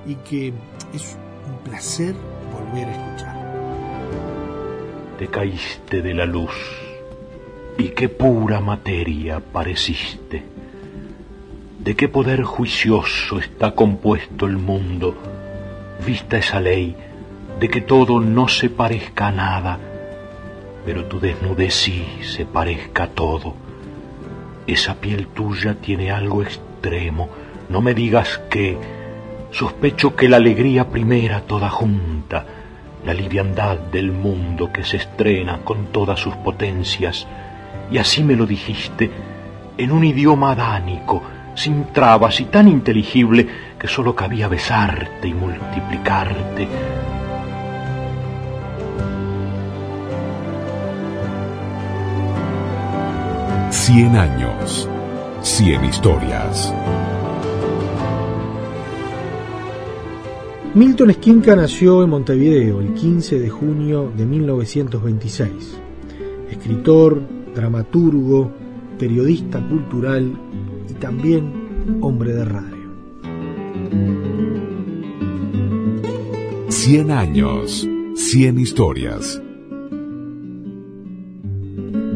y 0.07 0.15
que 0.17 0.49
es 0.93 1.17
un 1.49 1.59
placer 1.65 2.15
volver 2.53 2.89
a 2.89 2.93
escuchar. 2.93 3.40
Te 5.21 5.29
caíste 5.29 6.01
de 6.01 6.15
la 6.15 6.25
luz 6.25 6.57
y 7.77 7.89
qué 7.89 8.09
pura 8.09 8.59
materia 8.59 9.39
pareciste. 9.39 10.43
¿De 11.79 11.95
qué 11.95 12.09
poder 12.09 12.43
juicioso 12.43 13.39
está 13.39 13.73
compuesto 13.73 14.47
el 14.47 14.57
mundo? 14.57 15.15
Vista 16.07 16.39
esa 16.39 16.59
ley 16.59 16.97
de 17.61 17.69
que 17.69 17.83
todo 17.83 18.19
no 18.19 18.49
se 18.49 18.71
parezca 18.71 19.27
a 19.27 19.33
nada, 19.33 19.79
pero 20.87 21.05
tu 21.05 21.21
desnudez 21.21 21.75
sí 21.75 22.03
se 22.23 22.47
parezca 22.47 23.03
a 23.03 23.09
todo. 23.09 23.53
Esa 24.67 25.03
piel 25.03 25.27
tuya 25.27 25.75
tiene 25.75 26.11
algo 26.11 26.43
extremo, 26.43 27.29
no 27.69 27.83
me 27.83 27.93
digas 27.93 28.39
que 28.49 28.79
sospecho 29.51 30.17
que 30.17 30.31
la 30.31 30.39
alegría 30.39 30.89
primera 30.89 31.43
toda 31.43 31.69
junta, 31.69 32.47
la 33.05 33.15
liviandad 33.15 33.79
del 33.79 34.13
mundo 34.13 34.73
que 34.73 34.85
se 34.85 34.99
estrena 34.99 35.61
con 35.65 35.87
todas 35.87 36.21
sus 36.21 36.35
potencias, 36.37 37.27
y 37.91 37.99
así 37.99 38.23
me 38.23 38.37
lo 38.37 38.47
dijiste, 38.47 39.11
en 39.79 39.93
un 39.93 40.05
idioma 40.05 40.53
adánico, 40.53 41.23
sin 41.55 41.87
trabas 41.93 42.41
y 42.41 42.45
tan 42.45 42.69
inteligible 42.69 43.47
que 43.79 43.89
sólo 43.89 44.15
cabía 44.15 44.49
besarte 44.49 45.29
y 45.29 45.35
multiplicarte 45.35 46.69
Cien 53.71 54.17
años, 54.17 54.89
cien 55.43 55.85
historias. 55.85 56.75
Milton 60.73 61.11
Esquinca 61.11 61.57
nació 61.57 62.05
en 62.05 62.11
Montevideo 62.11 62.81
el 62.81 62.95
15 62.95 63.41
de 63.41 63.51
junio 63.51 64.13
de 64.17 64.25
1926. 64.25 65.51
Escritor, 66.49 67.21
dramaturgo, 67.53 68.53
periodista 68.97 69.61
cultural 69.69 70.33
y 70.89 70.93
también 70.95 71.99
hombre 72.01 72.35
de 72.35 72.45
radio. 72.45 72.77
Cien 76.69 77.11
años, 77.11 77.89
cien 78.15 78.61
historias. 78.61 79.43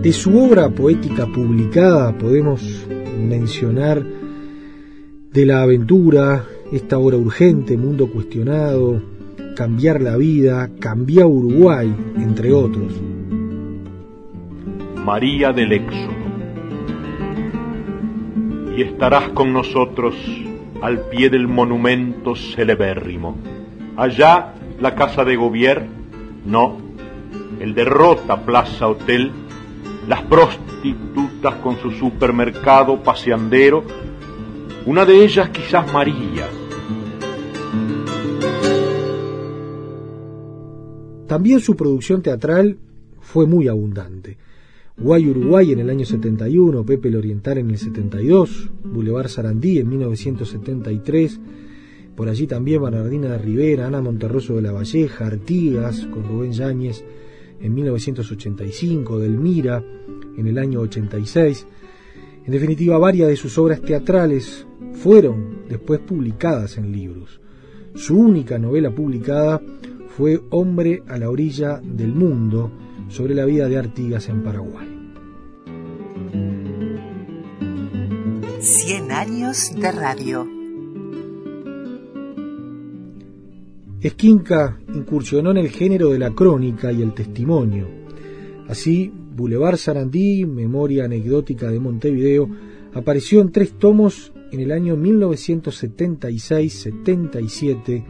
De 0.00 0.12
su 0.12 0.38
obra 0.38 0.68
poética 0.68 1.26
publicada 1.26 2.16
podemos 2.16 2.86
mencionar 3.18 4.06
De 5.32 5.44
la 5.44 5.62
aventura, 5.62 6.44
esta 6.76 6.98
obra 6.98 7.16
urgente, 7.16 7.76
Mundo 7.76 8.08
cuestionado, 8.08 9.00
Cambiar 9.56 10.00
la 10.00 10.16
vida, 10.16 10.70
Cambiar 10.80 11.26
Uruguay, 11.26 11.94
entre 12.16 12.52
otros. 12.52 12.92
María 15.04 15.52
del 15.52 15.72
Éxodo. 15.72 16.24
Y 18.76 18.82
estarás 18.82 19.28
con 19.28 19.52
nosotros 19.52 20.16
al 20.82 21.02
pie 21.08 21.30
del 21.30 21.46
monumento 21.46 22.34
celebérrimo. 22.34 23.36
Allá 23.96 24.54
la 24.80 24.96
casa 24.96 25.24
de 25.24 25.36
gobierno, 25.36 25.88
no, 26.44 26.78
el 27.60 27.74
derrota 27.74 28.44
Plaza 28.44 28.88
Hotel 28.88 29.30
las 30.08 30.22
prostitutas 30.22 31.54
con 31.56 31.78
su 31.78 31.90
supermercado 31.92 33.02
paseandero, 33.02 33.84
una 34.86 35.04
de 35.04 35.24
ellas 35.24 35.48
quizás 35.50 35.90
María. 35.92 36.46
También 41.34 41.58
su 41.58 41.74
producción 41.74 42.22
teatral 42.22 42.78
fue 43.18 43.44
muy 43.44 43.66
abundante. 43.66 44.38
Guay 44.96 45.30
Uruguay 45.30 45.72
en 45.72 45.80
el 45.80 45.90
año 45.90 46.06
71, 46.06 46.86
Pepe 46.86 47.08
el 47.08 47.16
Oriental 47.16 47.58
en 47.58 47.70
el 47.70 47.76
72, 47.76 48.70
Boulevard 48.84 49.26
Sarandí 49.26 49.80
en 49.80 49.88
1973, 49.88 51.40
por 52.14 52.28
allí 52.28 52.46
también 52.46 52.80
Bernardina 52.80 53.30
de 53.30 53.38
Rivera, 53.38 53.88
Ana 53.88 54.00
Monterroso 54.00 54.54
de 54.54 54.62
la 54.62 54.70
Valleja, 54.70 55.26
Artigas 55.26 56.06
con 56.06 56.22
Rubén 56.22 56.52
Yáñez, 56.52 57.04
en 57.60 57.74
1985, 57.74 59.18
Delmira 59.18 59.82
en 60.36 60.46
el 60.46 60.56
año 60.56 60.82
86. 60.82 61.66
En 62.46 62.52
definitiva, 62.52 62.96
varias 62.98 63.26
de 63.26 63.34
sus 63.34 63.58
obras 63.58 63.82
teatrales 63.82 64.68
fueron 64.92 65.64
después 65.68 65.98
publicadas 65.98 66.78
en 66.78 66.92
libros. 66.92 67.40
Su 67.96 68.16
única 68.16 68.56
novela 68.56 68.94
publicada 68.94 69.60
fue 70.16 70.40
Hombre 70.50 71.02
a 71.08 71.18
la 71.18 71.28
orilla 71.28 71.80
del 71.82 72.14
mundo, 72.14 72.70
sobre 73.08 73.34
la 73.34 73.44
vida 73.44 73.68
de 73.68 73.78
Artigas 73.78 74.28
en 74.28 74.42
Paraguay. 74.42 74.88
Cien 78.60 79.10
años 79.10 79.74
de 79.74 79.92
radio. 79.92 80.48
Esquinca 84.00 84.78
incursionó 84.94 85.50
en 85.50 85.56
el 85.56 85.70
género 85.70 86.10
de 86.10 86.18
la 86.18 86.30
crónica 86.30 86.92
y 86.92 87.02
el 87.02 87.12
testimonio. 87.12 87.88
Así, 88.68 89.12
Boulevard 89.36 89.76
Sarandí, 89.76 90.46
Memoria 90.46 91.06
Anecdótica 91.06 91.70
de 91.70 91.80
Montevideo, 91.80 92.48
apareció 92.94 93.40
en 93.40 93.50
tres 93.50 93.72
tomos 93.78 94.32
en 94.52 94.60
el 94.60 94.70
año 94.70 94.96
1976, 94.96 96.72
77 96.72 98.04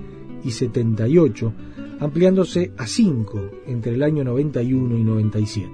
y 0.45 0.51
78, 0.51 1.53
ampliándose 2.01 2.73
a 2.79 2.87
cinco 2.87 3.41
entre 3.67 3.95
el 3.95 4.03
año 4.03 4.25
91 4.25 4.97
y 4.97 5.05
97. 5.05 5.71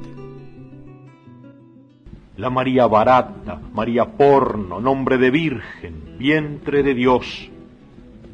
La 2.36 2.50
María 2.50 2.86
Barata, 2.86 3.60
María 3.74 4.06
Porno, 4.06 4.80
nombre 4.80 5.18
de 5.18 5.30
Virgen, 5.30 6.16
vientre 6.18 6.82
de 6.82 6.94
Dios, 6.94 7.50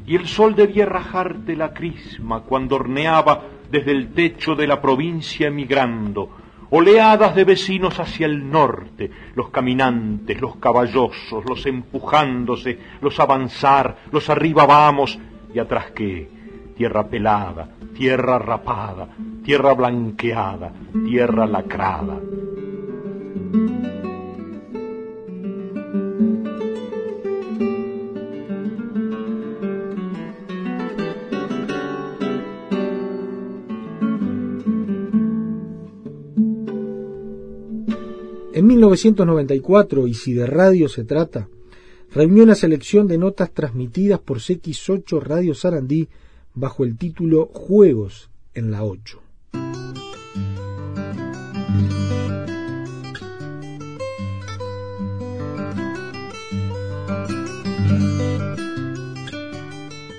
y 0.07 0.15
el 0.15 0.27
sol 0.27 0.55
debía 0.55 0.87
rajarte 0.87 1.57
la 1.57 1.75
crisma 1.75 2.43
cuando 2.43 2.77
horneaba 2.77 3.43
desde 3.71 3.91
el 3.91 4.13
techo 4.13 4.55
de 4.55 4.69
la 4.69 4.81
provincia 4.81 5.49
emigrando, 5.49 6.31
oleadas 6.71 7.35
de 7.35 7.45
vecinos 7.45 7.99
hacia 7.99 8.27
el 8.27 8.49
norte, 8.49 9.11
los 9.35 9.51
caminantes, 9.51 10.41
los 10.41 10.57
caballosos, 10.57 11.45
los 11.45 11.67
empujándose, 11.67 12.79
los 13.01 13.19
avanzar, 13.19 13.97
los 14.13 14.31
arriba 14.31 14.67
vamos, 14.67 15.19
y 15.53 15.59
atrás 15.59 15.91
qué, 15.93 16.29
tierra 16.77 17.09
pelada, 17.09 17.76
tierra 17.97 18.39
rapada, 18.39 19.09
tierra 19.43 19.73
blanqueada, 19.73 20.71
tierra 21.07 21.47
lacrada. 21.47 22.21
En 38.53 38.67
1994, 38.67 40.07
y 40.07 40.15
si 40.15 40.35
de 40.35 40.47
radio 40.47 40.89
se 40.89 41.05
trata, 41.05 41.49
reunió 42.13 42.43
una 42.43 42.55
selección 42.55 43.07
de 43.07 43.17
notas 43.17 43.53
transmitidas 43.53 44.21
por 44.21 44.39
CX8 44.39 45.23
Radio 45.23 45.55
Sarandí 45.55 46.09
bajo 46.57 46.85
el 46.85 46.97
título 46.97 47.47
Juegos 47.53 48.31
en 48.55 48.73
la 48.73 48.83
8. 48.83 49.21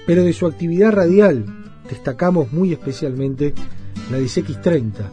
Pero 0.06 0.24
de 0.24 0.32
su 0.32 0.46
actividad 0.46 0.94
radial 0.94 1.46
destacamos 1.90 2.54
muy 2.54 2.72
especialmente 2.72 3.54
la 4.10 4.18
de 4.18 4.26
CX30, 4.26 5.10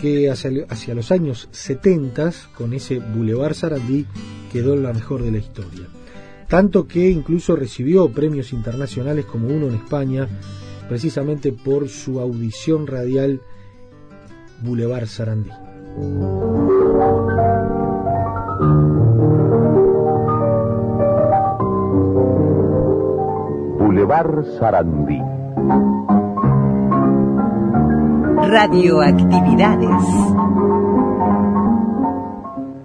que 0.00 0.30
hacia, 0.30 0.94
los 0.94 1.10
años 1.12 1.48
70, 1.50 2.32
con 2.56 2.72
ese 2.72 3.00
Boulevard 3.00 3.54
Sarandí, 3.54 4.06
quedó 4.50 4.76
la 4.76 4.94
mejor 4.94 5.22
de 5.22 5.32
la 5.32 5.38
historia. 5.38 5.97
Tanto 6.48 6.86
que 6.86 7.10
incluso 7.10 7.56
recibió 7.56 8.10
premios 8.10 8.54
internacionales 8.54 9.26
como 9.26 9.48
uno 9.48 9.66
en 9.66 9.74
España, 9.74 10.26
precisamente 10.88 11.52
por 11.52 11.88
su 11.90 12.20
audición 12.20 12.86
radial 12.86 13.42
Boulevard 14.62 15.06
Sarandí. 15.06 15.50
Boulevard 23.78 24.44
Sarandí 24.58 25.20
Radioactividades. 28.48 29.90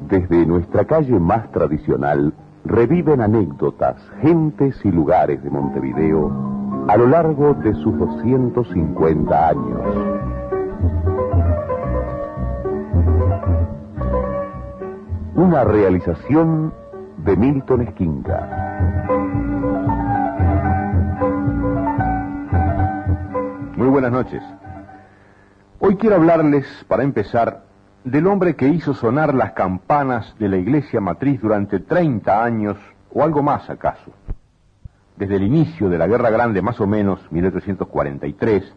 Desde 0.10 0.46
nuestra 0.46 0.86
calle 0.86 1.18
más 1.18 1.50
tradicional 1.52 2.34
reviven 2.66 3.22
anécdotas, 3.22 3.96
gentes 4.22 4.80
y 4.84 4.92
lugares 4.92 5.44
de 5.44 5.50
Montevideo 5.50 6.32
a 6.88 6.98
lo 6.98 7.08
largo 7.08 7.54
de 7.54 7.74
sus 7.76 7.98
250 7.98 9.48
años. 9.50 9.82
Una 15.36 15.64
realización 15.64 16.74
de 17.18 17.36
Milton 17.38 17.82
Esquinca. 17.82 18.50
Muy 23.76 23.88
buenas 23.88 24.12
noches. 24.12 24.44
Hoy 25.80 25.98
quiero 25.98 26.16
hablarles, 26.16 26.66
para 26.88 27.04
empezar, 27.04 27.63
del 28.04 28.28
hombre 28.28 28.56
que 28.56 28.68
hizo 28.68 28.94
sonar 28.94 29.34
las 29.34 29.54
campanas 29.54 30.36
de 30.38 30.50
la 30.50 30.58
iglesia 30.58 31.00
matriz 31.00 31.40
durante 31.42 31.80
30 31.80 32.44
años, 32.44 32.78
o 33.14 33.24
algo 33.24 33.42
más 33.42 33.70
acaso. 33.70 34.12
Desde 35.16 35.38
el 35.38 35.44
inicio 35.44 35.90
de 35.90 35.98
la 35.98 36.08
Guerra 36.08 36.30
Grande, 36.30 36.62
más 36.62 36.82
o 36.82 36.88
menos, 36.88 37.20
1843, 37.32 38.74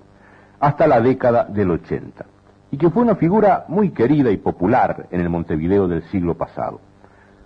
hasta 0.60 0.86
la 0.86 1.00
década 1.00 1.44
del 1.44 1.70
80. 1.70 2.24
Y 2.70 2.76
que 2.76 2.90
fue 2.90 3.02
una 3.02 3.16
figura 3.16 3.64
muy 3.68 3.90
querida 3.90 4.30
y 4.30 4.36
popular 4.36 5.06
en 5.10 5.20
el 5.20 5.28
Montevideo 5.28 5.88
del 5.88 6.02
siglo 6.04 6.34
pasado. 6.34 6.80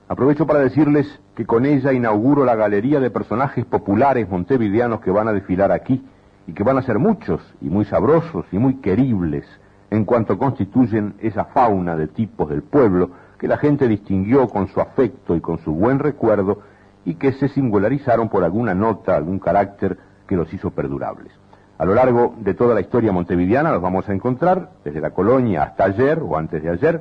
Aprovecho 0.08 0.46
para 0.46 0.58
decirles 0.58 1.20
que 1.36 1.46
con 1.46 1.64
ella 1.64 1.92
inauguro 1.92 2.44
la 2.44 2.56
galería 2.56 3.00
de 3.00 3.10
personajes 3.10 3.64
populares 3.64 4.28
montevideanos 4.28 5.00
que 5.00 5.12
van 5.12 5.28
a 5.28 5.32
desfilar 5.32 5.70
aquí 5.70 6.04
y 6.46 6.52
que 6.52 6.64
van 6.64 6.78
a 6.78 6.82
ser 6.82 6.98
muchos 6.98 7.40
y 7.60 7.70
muy 7.70 7.84
sabrosos 7.84 8.44
y 8.50 8.58
muy 8.58 8.80
queribles 8.80 9.46
en 9.90 10.04
cuanto 10.04 10.38
constituyen 10.38 11.14
esa 11.20 11.46
fauna 11.46 11.96
de 11.96 12.06
tipos 12.06 12.48
del 12.48 12.62
pueblo 12.62 13.10
que 13.38 13.48
la 13.48 13.58
gente 13.58 13.88
distinguió 13.88 14.48
con 14.48 14.68
su 14.68 14.80
afecto 14.80 15.34
y 15.34 15.40
con 15.40 15.58
su 15.58 15.74
buen 15.74 15.98
recuerdo 15.98 16.60
y 17.04 17.14
que 17.14 17.32
se 17.32 17.48
singularizaron 17.48 18.28
por 18.28 18.44
alguna 18.44 18.74
nota, 18.74 19.16
algún 19.16 19.38
carácter 19.38 19.98
que 20.26 20.36
los 20.36 20.52
hizo 20.52 20.70
perdurables. 20.70 21.32
A 21.78 21.84
lo 21.86 21.94
largo 21.94 22.34
de 22.38 22.54
toda 22.54 22.74
la 22.74 22.82
historia 22.82 23.10
montevideana 23.10 23.72
los 23.72 23.80
vamos 23.82 24.08
a 24.08 24.12
encontrar, 24.12 24.70
desde 24.84 25.00
la 25.00 25.10
colonia 25.10 25.62
hasta 25.62 25.84
ayer 25.84 26.20
o 26.22 26.36
antes 26.36 26.62
de 26.62 26.70
ayer, 26.70 27.00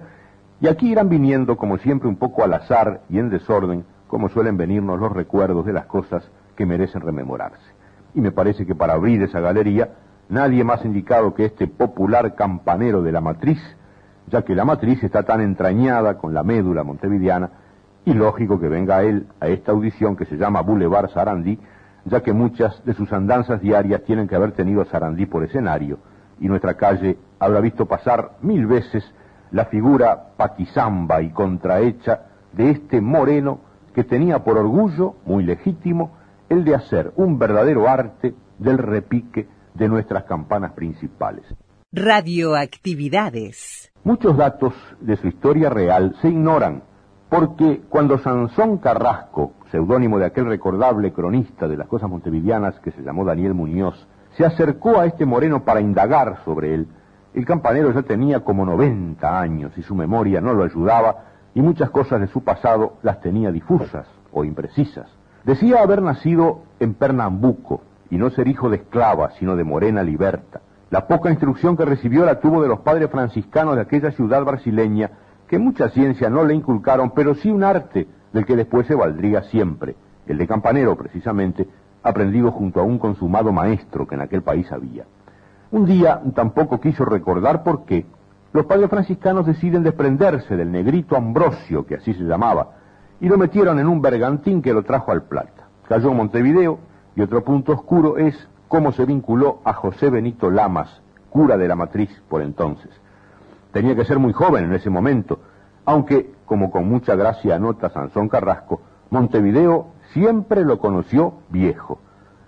y 0.61 0.67
aquí 0.67 0.91
irán 0.91 1.09
viniendo, 1.09 1.57
como 1.57 1.77
siempre, 1.77 2.07
un 2.07 2.15
poco 2.15 2.43
al 2.43 2.53
azar 2.53 3.01
y 3.09 3.19
en 3.19 3.29
desorden, 3.29 3.85
como 4.07 4.29
suelen 4.29 4.57
venirnos 4.57 4.99
los 4.99 5.11
recuerdos 5.11 5.65
de 5.65 5.73
las 5.73 5.85
cosas 5.85 6.23
que 6.55 6.65
merecen 6.65 7.01
rememorarse. 7.01 7.71
Y 8.15 8.21
me 8.21 8.31
parece 8.31 8.65
que 8.65 8.73
para 8.73 8.93
abrir 8.93 9.21
esa 9.21 9.39
galería 9.41 9.89
nadie 10.29 10.63
más 10.63 10.85
indicado 10.85 11.33
que 11.33 11.45
este 11.45 11.67
popular 11.67 12.35
campanero 12.35 13.01
de 13.01 13.11
la 13.11 13.19
matriz, 13.19 13.59
ya 14.27 14.43
que 14.43 14.55
la 14.55 14.63
matriz 14.63 15.03
está 15.03 15.23
tan 15.23 15.41
entrañada 15.41 16.17
con 16.17 16.33
la 16.33 16.43
médula 16.43 16.83
montevideana, 16.83 17.49
y 18.05 18.13
lógico 18.13 18.59
que 18.59 18.69
venga 18.69 19.03
él 19.03 19.27
a 19.39 19.47
esta 19.47 19.71
audición 19.71 20.15
que 20.15 20.25
se 20.25 20.37
llama 20.37 20.61
Boulevard 20.61 21.09
Sarandí, 21.09 21.59
ya 22.05 22.21
que 22.21 22.31
muchas 22.31 22.83
de 22.85 22.93
sus 22.93 23.11
andanzas 23.11 23.59
diarias 23.59 24.03
tienen 24.03 24.27
que 24.27 24.35
haber 24.35 24.53
tenido 24.53 24.81
a 24.81 24.85
Sarandí 24.85 25.25
por 25.25 25.43
escenario, 25.43 25.97
y 26.39 26.47
nuestra 26.47 26.75
calle 26.75 27.17
habrá 27.39 27.59
visto 27.59 27.87
pasar 27.87 28.37
mil 28.41 28.65
veces 28.67 29.03
la 29.51 29.65
figura 29.65 30.29
paquizamba 30.37 31.21
y 31.21 31.31
contrahecha 31.31 32.21
de 32.53 32.69
este 32.69 33.01
moreno 33.01 33.59
que 33.93 34.03
tenía 34.03 34.43
por 34.43 34.57
orgullo, 34.57 35.15
muy 35.25 35.43
legítimo, 35.43 36.11
el 36.49 36.63
de 36.63 36.75
hacer 36.75 37.11
un 37.15 37.37
verdadero 37.39 37.89
arte 37.89 38.35
del 38.59 38.77
repique 38.77 39.47
de 39.79 39.87
nuestras 39.87 40.25
campanas 40.25 40.73
principales. 40.73 41.45
Radioactividades. 41.91 43.91
Muchos 44.03 44.37
datos 44.37 44.73
de 44.99 45.15
su 45.15 45.27
historia 45.27 45.71
real 45.71 46.15
se 46.21 46.29
ignoran, 46.29 46.83
porque 47.29 47.81
cuando 47.89 48.19
Sansón 48.19 48.77
Carrasco, 48.77 49.53
seudónimo 49.71 50.19
de 50.19 50.25
aquel 50.25 50.45
recordable 50.45 51.13
cronista 51.13 51.67
de 51.67 51.77
las 51.77 51.87
cosas 51.87 52.09
montevideanas 52.09 52.79
que 52.81 52.91
se 52.91 53.01
llamó 53.01 53.25
Daniel 53.25 53.55
Muñoz, 53.55 54.07
se 54.37 54.45
acercó 54.45 54.99
a 54.99 55.05
este 55.05 55.25
moreno 55.25 55.63
para 55.63 55.81
indagar 55.81 56.43
sobre 56.45 56.75
él, 56.75 56.87
el 57.33 57.45
campanero 57.45 57.91
ya 57.91 58.03
tenía 58.03 58.41
como 58.41 58.65
90 58.65 59.39
años 59.39 59.71
y 59.77 59.83
su 59.83 59.95
memoria 59.95 60.41
no 60.41 60.53
lo 60.53 60.63
ayudaba 60.63 61.25
y 61.53 61.61
muchas 61.61 61.89
cosas 61.89 62.21
de 62.21 62.27
su 62.27 62.43
pasado 62.43 62.97
las 63.01 63.21
tenía 63.21 63.51
difusas 63.51 64.07
o 64.31 64.43
imprecisas. 64.43 65.07
Decía 65.45 65.81
haber 65.81 66.01
nacido 66.01 66.63
en 66.79 66.95
Pernambuco, 66.95 67.81
y 68.09 68.17
no 68.17 68.29
ser 68.29 68.47
hijo 68.47 68.69
de 68.69 68.77
esclava, 68.77 69.31
sino 69.31 69.55
de 69.55 69.63
morena 69.63 70.03
liberta. 70.03 70.61
La 70.89 71.07
poca 71.07 71.29
instrucción 71.29 71.77
que 71.77 71.85
recibió 71.85 72.25
la 72.25 72.39
tuvo 72.39 72.61
de 72.61 72.67
los 72.67 72.79
padres 72.79 73.09
franciscanos 73.11 73.75
de 73.75 73.81
aquella 73.81 74.11
ciudad 74.11 74.43
brasileña, 74.43 75.11
que 75.47 75.59
mucha 75.59 75.89
ciencia 75.89 76.29
no 76.29 76.43
le 76.43 76.55
inculcaron, 76.55 77.11
pero 77.11 77.35
sí 77.35 77.49
un 77.49 77.63
arte 77.63 78.07
del 78.33 78.45
que 78.45 78.55
después 78.55 78.87
se 78.87 78.95
valdría 78.95 79.43
siempre, 79.43 79.95
el 80.27 80.37
de 80.37 80.47
campanero 80.47 80.95
precisamente, 80.95 81.67
aprendido 82.03 82.51
junto 82.51 82.79
a 82.79 82.83
un 82.83 82.97
consumado 82.97 83.51
maestro 83.51 84.07
que 84.07 84.15
en 84.15 84.21
aquel 84.21 84.41
país 84.41 84.71
había. 84.71 85.05
Un 85.71 85.85
día 85.85 86.21
tampoco 86.33 86.79
quiso 86.79 87.05
recordar 87.05 87.63
por 87.63 87.85
qué 87.85 88.05
los 88.51 88.65
padres 88.65 88.89
franciscanos 88.89 89.45
deciden 89.45 89.83
desprenderse 89.83 90.55
del 90.55 90.71
negrito 90.71 91.15
Ambrosio, 91.15 91.85
que 91.85 91.95
así 91.95 92.13
se 92.15 92.23
llamaba, 92.23 92.69
y 93.21 93.27
lo 93.27 93.37
metieron 93.37 93.79
en 93.79 93.87
un 93.87 94.01
bergantín 94.01 94.63
que 94.63 94.73
lo 94.73 94.83
trajo 94.83 95.11
al 95.11 95.23
Plata. 95.23 95.67
Cayó 95.87 96.09
en 96.11 96.17
Montevideo, 96.17 96.79
y 97.19 97.21
otro 97.21 97.43
punto 97.43 97.73
oscuro 97.73 98.17
es 98.17 98.47
cómo 98.69 98.93
se 98.93 99.03
vinculó 99.03 99.59
a 99.65 99.73
José 99.73 100.09
Benito 100.09 100.49
Lamas, 100.49 101.01
cura 101.29 101.57
de 101.57 101.67
la 101.67 101.75
matriz 101.75 102.09
por 102.29 102.41
entonces. 102.41 102.89
Tenía 103.73 103.93
que 103.93 104.05
ser 104.05 104.19
muy 104.19 104.31
joven 104.31 104.63
en 104.63 104.73
ese 104.73 104.89
momento, 104.89 105.41
aunque, 105.83 106.31
como 106.45 106.71
con 106.71 106.87
mucha 106.87 107.15
gracia 107.15 107.55
anota 107.55 107.89
Sansón 107.89 108.29
Carrasco, 108.29 108.79
Montevideo 109.09 109.87
siempre 110.13 110.63
lo 110.63 110.79
conoció 110.79 111.33
viejo. 111.49 111.99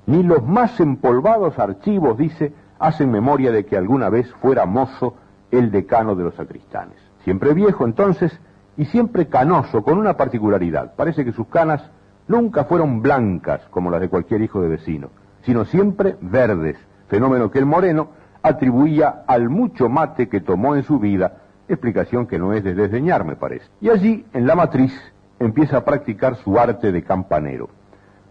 Ni 0.06 0.24
los 0.24 0.42
más 0.48 0.80
empolvados 0.80 1.60
archivos, 1.60 2.18
dice, 2.18 2.54
hacen 2.80 3.12
memoria 3.12 3.52
de 3.52 3.66
que 3.66 3.76
alguna 3.76 4.08
vez 4.08 4.32
fuera 4.36 4.66
mozo 4.66 5.16
el 5.52 5.70
decano 5.70 6.16
de 6.16 6.24
los 6.24 6.36
sacristanes. 6.36 6.96
Siempre 7.26 7.54
viejo 7.54 7.84
entonces 7.84 8.40
y 8.78 8.86
siempre 8.86 9.28
canoso, 9.28 9.84
con 9.84 9.98
una 9.98 10.16
particularidad. 10.16 10.96
Parece 10.96 11.26
que 11.26 11.34
sus 11.34 11.48
canas 11.48 11.92
nunca 12.28 12.66
fueron 12.66 13.02
blancas 13.02 13.62
como 13.70 13.90
las 13.90 14.02
de 14.02 14.10
cualquier 14.10 14.42
hijo 14.42 14.62
de 14.62 14.70
vecino, 14.70 15.10
sino 15.44 15.66
siempre 15.66 16.18
verdes, 16.22 16.78
fenómeno 17.08 17.52
que 17.52 17.60
el 17.60 17.66
moreno 17.66 18.10
atribuía 18.42 19.24
al 19.28 19.50
mucho 19.50 19.90
mate 19.90 20.30
que 20.30 20.42
tomó 20.42 20.76
en 20.76 20.84
su 20.84 21.00
vida, 21.00 21.38
explicación 21.68 22.28
que 22.28 22.40
no 22.40 22.54
es 22.54 22.64
de 22.64 22.74
desdeñar, 22.74 23.24
me 23.26 23.36
parece. 23.36 23.66
Y 23.80 23.90
allí, 23.90 24.26
en 24.34 24.48
la 24.48 24.56
matriz, 24.56 24.94
empieza 25.40 25.78
a 25.78 25.86
practicar 25.86 26.36
su 26.38 26.60
arte 26.60 26.92
de 26.92 27.04
campanero. 27.04 27.70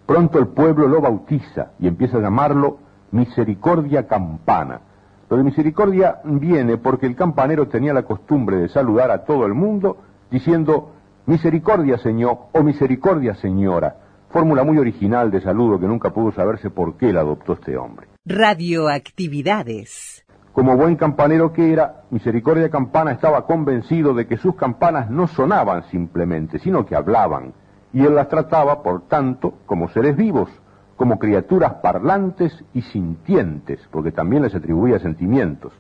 Pronto 0.07 0.39
el 0.39 0.49
pueblo 0.49 0.89
lo 0.89 1.01
bautiza 1.01 1.71
y 1.79 1.87
empieza 1.87 2.19
a 2.19 2.21
llamarlo 2.21 2.79
Misericordia 3.13 4.07
Campana. 4.07 4.81
Lo 5.29 5.37
de 5.37 5.45
misericordia 5.45 6.21
viene 6.25 6.77
porque 6.77 7.07
el 7.07 7.15
campanero 7.15 7.69
tenía 7.69 7.95
la 7.95 8.03
costumbre 8.03 8.57
de 8.57 8.69
saludar 8.69 9.13
a 9.13 9.25
todo 9.25 9.47
el 9.47 9.55
mundo 9.55 9.99
diciendo 10.29 10.91
Misericordia, 11.27 11.99
Señor, 11.99 12.39
o 12.53 12.63
Misericordia, 12.63 13.35
Señora. 13.35 13.97
Fórmula 14.31 14.65
muy 14.65 14.79
original 14.79 15.31
de 15.31 15.41
saludo 15.41 15.79
que 15.79 15.87
nunca 15.87 16.11
pudo 16.11 16.33
saberse 16.33 16.71
por 16.71 16.97
qué 16.97 17.13
la 17.13 17.21
adoptó 17.21 17.53
este 17.53 17.77
hombre. 17.77 18.09
Radioactividades. 18.25 20.25
Como 20.53 20.77
buen 20.77 20.97
campanero 20.97 21.53
que 21.53 21.73
era, 21.73 22.05
Misericordia 22.11 22.71
Campana 22.71 23.13
estaba 23.13 23.47
convencido 23.47 24.15
de 24.15 24.27
que 24.27 24.39
sus 24.39 24.57
campanas 24.57 25.11
no 25.11 25.27
sonaban 25.27 25.85
simplemente, 25.91 26.59
sino 26.59 26.87
que 26.87 26.97
hablaban, 26.97 27.53
y 27.93 28.05
él 28.05 28.15
las 28.15 28.29
trataba, 28.29 28.83
por 28.83 29.07
tanto, 29.07 29.55
como 29.67 29.89
seres 29.91 30.17
vivos, 30.17 30.49
como 30.97 31.19
criaturas 31.19 31.75
parlantes 31.75 32.65
y 32.73 32.83
sintientes, 32.83 33.81
porque 33.91 34.13
también 34.13 34.43
les 34.43 34.55
atribuía 34.55 34.99
sentimientos. 34.99 35.73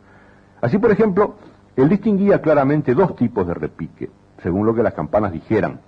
Así, 0.61 0.78
por 0.78 0.91
ejemplo, 0.91 1.36
él 1.76 1.88
distinguía 1.88 2.41
claramente 2.41 2.95
dos 2.95 3.16
tipos 3.16 3.47
de 3.47 3.55
repique 3.55 4.11
según 4.43 4.66
lo 4.66 4.74
que 4.74 4.82
las 4.82 4.95
campanas 4.95 5.32
dijeran. 5.32 5.80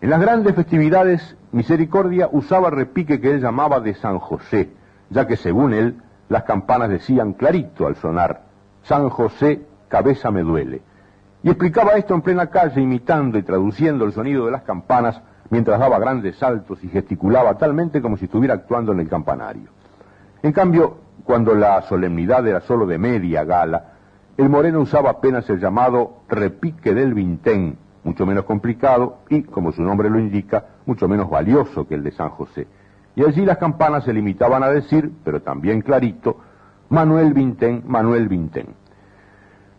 En 0.00 0.10
las 0.10 0.20
grandes 0.20 0.54
festividades, 0.54 1.36
Misericordia 1.52 2.28
usaba 2.32 2.70
repique 2.70 3.20
que 3.20 3.30
él 3.30 3.40
llamaba 3.40 3.80
de 3.80 3.94
San 3.94 4.18
José, 4.18 4.70
ya 5.10 5.26
que 5.26 5.36
según 5.36 5.74
él, 5.74 6.00
las 6.28 6.44
campanas 6.44 6.88
decían 6.88 7.32
clarito 7.32 7.86
al 7.86 7.96
sonar, 7.96 8.42
San 8.82 9.08
José, 9.10 9.66
cabeza 9.88 10.30
me 10.30 10.42
duele. 10.42 10.80
Y 11.42 11.48
explicaba 11.48 11.92
esto 11.92 12.14
en 12.14 12.22
plena 12.22 12.46
calle, 12.46 12.80
imitando 12.80 13.38
y 13.38 13.42
traduciendo 13.42 14.04
el 14.04 14.12
sonido 14.12 14.46
de 14.46 14.52
las 14.52 14.62
campanas, 14.62 15.20
mientras 15.50 15.80
daba 15.80 15.98
grandes 15.98 16.36
saltos 16.36 16.82
y 16.84 16.88
gesticulaba 16.88 17.58
talmente 17.58 18.00
como 18.00 18.16
si 18.16 18.26
estuviera 18.26 18.54
actuando 18.54 18.92
en 18.92 19.00
el 19.00 19.08
campanario. 19.08 19.70
En 20.42 20.52
cambio, 20.52 20.98
cuando 21.24 21.54
la 21.54 21.82
solemnidad 21.82 22.46
era 22.46 22.60
solo 22.60 22.86
de 22.86 22.98
media 22.98 23.44
gala, 23.44 23.89
el 24.40 24.48
moreno 24.48 24.80
usaba 24.80 25.10
apenas 25.10 25.50
el 25.50 25.60
llamado 25.60 26.22
repique 26.26 26.94
del 26.94 27.12
vintén, 27.12 27.76
mucho 28.04 28.24
menos 28.24 28.44
complicado 28.44 29.18
y, 29.28 29.42
como 29.42 29.70
su 29.70 29.82
nombre 29.82 30.08
lo 30.08 30.18
indica, 30.18 30.64
mucho 30.86 31.06
menos 31.08 31.28
valioso 31.28 31.86
que 31.86 31.94
el 31.94 32.02
de 32.02 32.12
San 32.12 32.30
José. 32.30 32.66
Y 33.14 33.22
allí 33.22 33.44
las 33.44 33.58
campanas 33.58 34.04
se 34.04 34.14
limitaban 34.14 34.62
a 34.62 34.70
decir, 34.70 35.12
pero 35.24 35.42
también 35.42 35.82
clarito, 35.82 36.38
Manuel 36.88 37.34
Vintén, 37.34 37.82
Manuel 37.86 38.28
Vintén. 38.28 38.68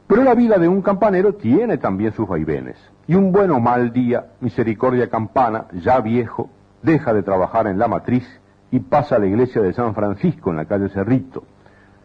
Pero 0.06 0.24
la 0.24 0.36
vida 0.36 0.60
de 0.60 0.68
un 0.68 0.84
campanero 0.84 1.34
tiene 1.34 1.80
también 1.80 2.12
sus 2.12 2.28
vaivenes. 2.28 2.78
Y 3.08 3.16
un 3.16 3.32
buen 3.32 3.50
o 3.50 3.60
mal 3.60 3.92
día, 3.92 4.28
Misericordia 4.42 5.10
Campana, 5.10 5.66
ya 5.74 6.00
viejo, 6.02 6.52
deja 6.84 7.16
de 7.16 7.24
trabajar 7.24 7.66
en 7.66 7.80
la 7.80 7.88
matriz 7.88 8.28
y 8.70 8.80
pasa 8.80 9.16
a 9.16 9.20
la 9.20 9.26
iglesia 9.26 9.64
de 9.64 9.74
San 9.74 9.96
Francisco 9.96 10.52
en 10.52 10.58
la 10.58 10.66
calle 10.66 10.90
Cerrito. 10.90 11.46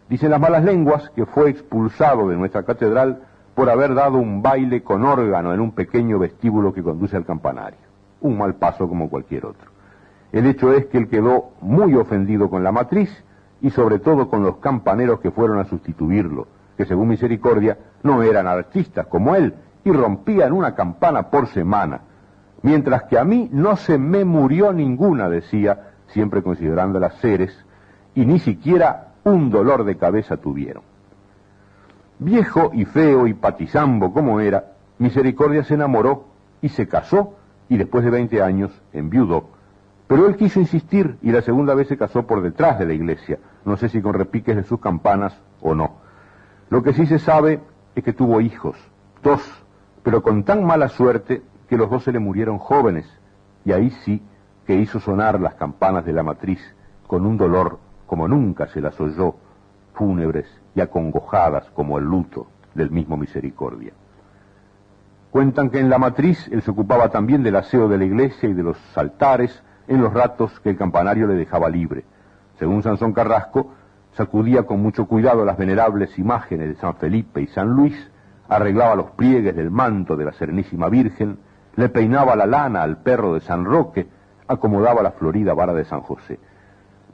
Dicen 0.08 0.30
las 0.30 0.40
malas 0.40 0.64
lenguas 0.64 1.10
que 1.10 1.26
fue 1.26 1.50
expulsado 1.50 2.28
de 2.28 2.36
nuestra 2.36 2.62
catedral 2.62 3.22
por 3.54 3.70
haber 3.70 3.94
dado 3.94 4.18
un 4.18 4.42
baile 4.42 4.82
con 4.82 5.04
órgano 5.04 5.52
en 5.52 5.60
un 5.60 5.72
pequeño 5.72 6.18
vestíbulo 6.18 6.72
que 6.72 6.82
conduce 6.82 7.16
al 7.16 7.24
campanario. 7.24 7.78
Un 8.20 8.38
mal 8.38 8.54
paso 8.54 8.88
como 8.88 9.10
cualquier 9.10 9.46
otro. 9.46 9.70
El 10.30 10.46
hecho 10.46 10.72
es 10.72 10.86
que 10.86 10.98
él 10.98 11.08
quedó 11.08 11.50
muy 11.60 11.94
ofendido 11.94 12.50
con 12.50 12.62
la 12.62 12.70
matriz 12.70 13.10
y 13.60 13.70
sobre 13.70 13.98
todo 13.98 14.28
con 14.28 14.42
los 14.42 14.58
campaneros 14.58 15.20
que 15.20 15.30
fueron 15.30 15.58
a 15.58 15.64
sustituirlo, 15.64 16.46
que 16.76 16.84
según 16.84 17.08
misericordia 17.08 17.78
no 18.02 18.22
eran 18.22 18.46
artistas 18.46 19.06
como 19.06 19.34
él 19.34 19.54
y 19.84 19.90
rompían 19.90 20.52
una 20.52 20.74
campana 20.74 21.30
por 21.30 21.46
semana, 21.48 22.00
mientras 22.62 23.04
que 23.04 23.18
a 23.18 23.24
mí 23.24 23.48
no 23.52 23.76
se 23.76 23.98
me 23.98 24.24
murió 24.24 24.72
ninguna, 24.72 25.28
decía, 25.28 25.92
siempre 26.08 26.42
considerando 26.42 27.00
las 27.00 27.14
seres, 27.16 27.56
y 28.14 28.26
ni 28.26 28.38
siquiera 28.38 29.08
un 29.30 29.50
dolor 29.50 29.84
de 29.84 29.96
cabeza 29.96 30.36
tuvieron. 30.36 30.82
Viejo 32.18 32.70
y 32.72 32.84
feo 32.84 33.26
y 33.26 33.34
patizambo 33.34 34.12
como 34.12 34.40
era, 34.40 34.72
Misericordia 34.98 35.64
se 35.64 35.74
enamoró 35.74 36.26
y 36.62 36.68
se 36.68 36.86
casó 36.86 37.34
y 37.68 37.76
después 37.76 38.04
de 38.04 38.10
20 38.10 38.40
años 38.40 38.70
enviudó. 38.92 39.48
Pero 40.06 40.28
él 40.28 40.36
quiso 40.36 40.60
insistir 40.60 41.18
y 41.22 41.32
la 41.32 41.42
segunda 41.42 41.74
vez 41.74 41.88
se 41.88 41.98
casó 41.98 42.26
por 42.26 42.40
detrás 42.40 42.78
de 42.78 42.86
la 42.86 42.94
iglesia, 42.94 43.38
no 43.64 43.76
sé 43.76 43.88
si 43.88 44.00
con 44.00 44.14
repiques 44.14 44.54
de 44.54 44.62
sus 44.62 44.80
campanas 44.80 45.36
o 45.60 45.74
no. 45.74 45.96
Lo 46.70 46.82
que 46.82 46.92
sí 46.92 47.06
se 47.06 47.18
sabe 47.18 47.60
es 47.96 48.04
que 48.04 48.12
tuvo 48.12 48.40
hijos, 48.40 48.76
dos, 49.22 49.42
pero 50.04 50.22
con 50.22 50.44
tan 50.44 50.64
mala 50.64 50.88
suerte 50.88 51.42
que 51.68 51.76
los 51.76 51.90
dos 51.90 52.04
se 52.04 52.12
le 52.12 52.20
murieron 52.20 52.58
jóvenes, 52.58 53.06
y 53.64 53.72
ahí 53.72 53.90
sí 54.04 54.22
que 54.66 54.76
hizo 54.76 55.00
sonar 55.00 55.40
las 55.40 55.54
campanas 55.54 56.04
de 56.04 56.12
la 56.12 56.22
matriz 56.22 56.60
con 57.08 57.26
un 57.26 57.36
dolor 57.36 57.80
como 58.06 58.28
nunca 58.28 58.66
se 58.68 58.80
las 58.80 59.00
oyó, 59.00 59.34
fúnebres 59.94 60.46
y 60.74 60.80
acongojadas 60.80 61.70
como 61.70 61.98
el 61.98 62.04
luto 62.04 62.46
del 62.74 62.90
mismo 62.90 63.16
misericordia. 63.16 63.92
Cuentan 65.30 65.70
que 65.70 65.80
en 65.80 65.90
la 65.90 65.98
matriz 65.98 66.48
él 66.50 66.62
se 66.62 66.70
ocupaba 66.70 67.08
también 67.08 67.42
del 67.42 67.56
aseo 67.56 67.88
de 67.88 67.98
la 67.98 68.04
iglesia 68.04 68.48
y 68.48 68.54
de 68.54 68.62
los 68.62 68.78
altares 68.96 69.62
en 69.88 70.00
los 70.00 70.12
ratos 70.12 70.58
que 70.60 70.70
el 70.70 70.76
campanario 70.76 71.26
le 71.26 71.34
dejaba 71.34 71.68
libre. 71.68 72.04
Según 72.58 72.82
Sansón 72.82 73.12
Carrasco, 73.12 73.72
sacudía 74.12 74.62
con 74.62 74.80
mucho 74.80 75.06
cuidado 75.06 75.44
las 75.44 75.58
venerables 75.58 76.18
imágenes 76.18 76.68
de 76.68 76.74
San 76.76 76.94
Felipe 76.96 77.42
y 77.42 77.46
San 77.48 77.68
Luis, 77.68 78.10
arreglaba 78.48 78.94
los 78.94 79.10
pliegues 79.10 79.54
del 79.54 79.70
manto 79.70 80.16
de 80.16 80.24
la 80.24 80.32
Serenísima 80.32 80.88
Virgen, 80.88 81.38
le 81.76 81.88
peinaba 81.88 82.34
la 82.36 82.46
lana 82.46 82.82
al 82.82 82.98
perro 82.98 83.34
de 83.34 83.40
San 83.40 83.64
Roque, 83.64 84.06
acomodaba 84.48 85.02
la 85.02 85.10
florida 85.12 85.52
vara 85.52 85.74
de 85.74 85.84
San 85.84 86.00
José. 86.00 86.38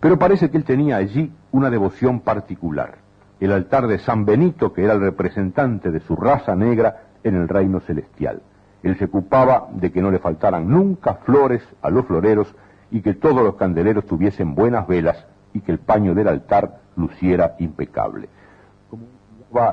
Pero 0.03 0.18
parece 0.18 0.50
que 0.50 0.57
él 0.57 0.64
tenía 0.64 0.96
allí 0.96 1.32
una 1.53 1.70
devoción 1.70 2.22
particular, 2.22 2.96
el 3.38 3.53
altar 3.53 3.86
de 3.86 4.00
San 4.00 4.24
Benito, 4.24 4.72
que 4.72 4.82
era 4.82 4.94
el 4.94 5.00
representante 5.00 5.92
de 5.92 6.00
su 6.00 6.16
raza 6.16 6.57
negra 6.57 7.05
en 7.22 7.36
el 7.36 7.48
reino 7.48 7.78
celestial. 7.78 8.42
Él 8.82 8.98
se 8.98 9.05
ocupaba 9.05 9.68
de 9.70 9.92
que 9.92 10.03
no 10.03 10.11
le 10.11 10.18
faltaran 10.18 10.68
nunca 10.68 11.14
flores 11.24 11.62
a 11.82 11.88
los 11.88 12.05
floreros 12.07 12.53
y 12.90 13.00
que 13.00 13.14
todos 13.14 13.44
los 13.44 13.55
candeleros 13.55 14.05
tuviesen 14.05 14.57
buenas 14.57 14.88
velas 14.88 15.24
y 15.55 15.61
que 15.61 15.70
el 15.70 15.78
paño 15.78 16.16
del 16.16 16.26
altar 16.26 16.80
luciera 16.96 17.55
impecable. 17.61 18.28
Como 18.90 19.05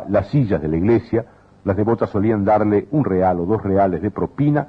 las 0.09 0.27
sillas 0.27 0.61
de 0.61 0.67
la 0.67 0.77
iglesia, 0.77 1.25
las 1.63 1.75
devotas 1.75 2.11
solían 2.11 2.45
darle 2.45 2.87
un 2.91 3.03
real 3.03 3.39
o 3.39 3.47
dos 3.47 3.63
reales 3.63 4.03
de 4.03 4.11
propina 4.11 4.67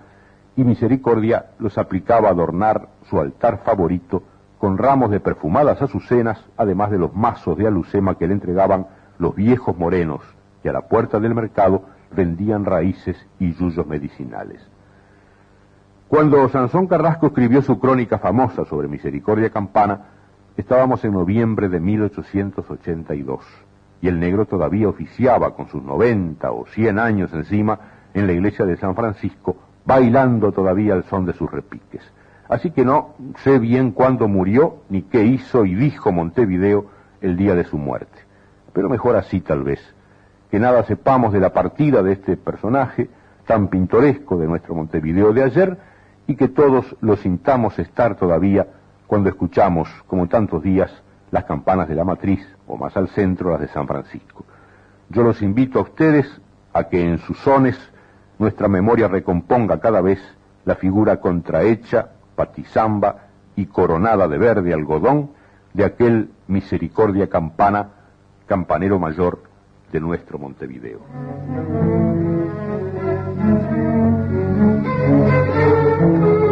y 0.57 0.65
Misericordia 0.65 1.51
los 1.59 1.77
aplicaba 1.77 2.29
a 2.29 2.33
adornar 2.33 2.89
su 3.11 3.21
altar 3.21 3.61
favorito 3.63 4.23
con 4.61 4.79
ramos 4.79 5.11
de 5.11 5.19
perfumadas 5.19 5.83
azucenas, 5.83 6.39
además 6.57 6.93
de 6.93 6.99
los 6.99 7.13
mazos 7.15 7.59
de 7.59 7.67
alucema 7.67 8.17
que 8.17 8.29
le 8.29 8.35
entregaban 8.35 8.87
los 9.19 9.35
viejos 9.35 9.77
morenos 9.77 10.21
que 10.63 10.69
a 10.69 10.73
la 10.73 10.83
puerta 10.83 11.19
del 11.19 11.35
mercado 11.35 11.83
vendían 12.15 12.65
raíces 12.65 13.17
y 13.41 13.53
yuyos 13.55 13.87
medicinales. 13.87 14.61
Cuando 16.07 16.49
Sansón 16.49 16.87
Carrasco 16.87 17.29
escribió 17.29 17.63
su 17.63 17.81
crónica 17.81 18.19
famosa 18.19 18.65
sobre 18.65 18.87
Misericordia 18.87 19.51
Campana, 19.51 20.01
Estábamos 20.61 21.03
en 21.07 21.13
noviembre 21.13 21.71
de 21.71 21.81
1882 21.81 23.41
y 24.03 24.09
el 24.09 24.21
negro 24.21 24.45
todavía 24.45 24.91
oficiaba 24.91 25.55
con 25.55 25.69
sus 25.69 25.83
90 25.83 26.51
o 26.51 26.67
100 26.67 26.99
años 26.99 27.33
encima 27.33 27.79
en 28.13 28.27
la 28.27 28.35
iglesia 28.35 28.67
de 28.67 28.77
San 28.77 28.95
Francisco, 28.95 29.57
bailando 29.87 30.53
todavía 30.53 30.93
al 30.93 31.05
son 31.05 31.25
de 31.25 31.33
sus 31.33 31.51
repiques. 31.51 32.03
Así 32.51 32.73
que 32.73 32.85
no 32.85 33.15
sé 33.45 33.61
bien 33.61 33.93
cuándo 33.93 34.27
murió 34.27 34.79
ni 34.89 35.03
qué 35.03 35.25
hizo 35.25 35.65
y 35.65 35.77
dijo 35.77 36.11
Montevideo 36.11 36.87
el 37.21 37.37
día 37.37 37.55
de 37.55 37.63
su 37.63 37.79
muerte. 37.79 38.19
Pero 38.73 38.89
mejor 38.89 39.15
así 39.15 39.41
tal 39.41 39.63
vez, 39.63 39.81
que 40.51 40.59
nada 40.59 40.83
sepamos 40.83 41.33
de 41.33 41.39
la 41.39 41.53
partida 41.53 42.03
de 42.03 42.13
este 42.13 42.37
personaje 42.37 43.09
tan 43.47 43.69
pintoresco 43.69 44.37
de 44.37 44.49
nuestro 44.49 44.75
Montevideo 44.75 45.33
de 45.33 45.45
ayer 45.45 45.79
y 46.27 46.35
que 46.35 46.49
todos 46.49 46.97
lo 47.01 47.17
sintamos 47.17 47.79
estar 47.79 48.17
todavía 48.17 48.67
cuando 49.07 49.29
escuchamos, 49.29 49.89
como 50.09 50.27
tantos 50.27 50.61
días, 50.65 50.91
las 51.31 51.45
campanas 51.45 51.89
de 51.89 51.95
la 51.95 52.05
matriz 52.05 52.45
o 52.67 52.77
más 52.77 52.97
al 52.97 53.09
centro 53.11 53.53
las 53.53 53.61
de 53.61 53.69
San 53.69 53.87
Francisco. 53.87 54.45
Yo 55.09 55.23
los 55.23 55.41
invito 55.41 55.79
a 55.79 55.83
ustedes 55.83 56.27
a 56.73 56.85
que 56.85 57.01
en 57.01 57.19
sus 57.19 57.39
sones 57.39 57.79
nuestra 58.41 58.67
memoria 58.67 59.07
recomponga 59.07 59.79
cada 59.79 60.01
vez 60.01 60.19
la 60.65 60.75
figura 60.75 61.21
contrahecha, 61.21 62.11
patizamba 62.41 63.17
y 63.55 63.67
coronada 63.67 64.27
de 64.27 64.39
verde 64.39 64.73
algodón 64.73 65.33
de 65.75 65.85
aquel 65.85 66.31
misericordia 66.49 67.29
campana, 67.29 67.91
campanero 68.47 68.99
mayor 68.99 69.43
de 69.93 70.01
nuestro 70.01 70.39
Montevideo. 70.39 71.01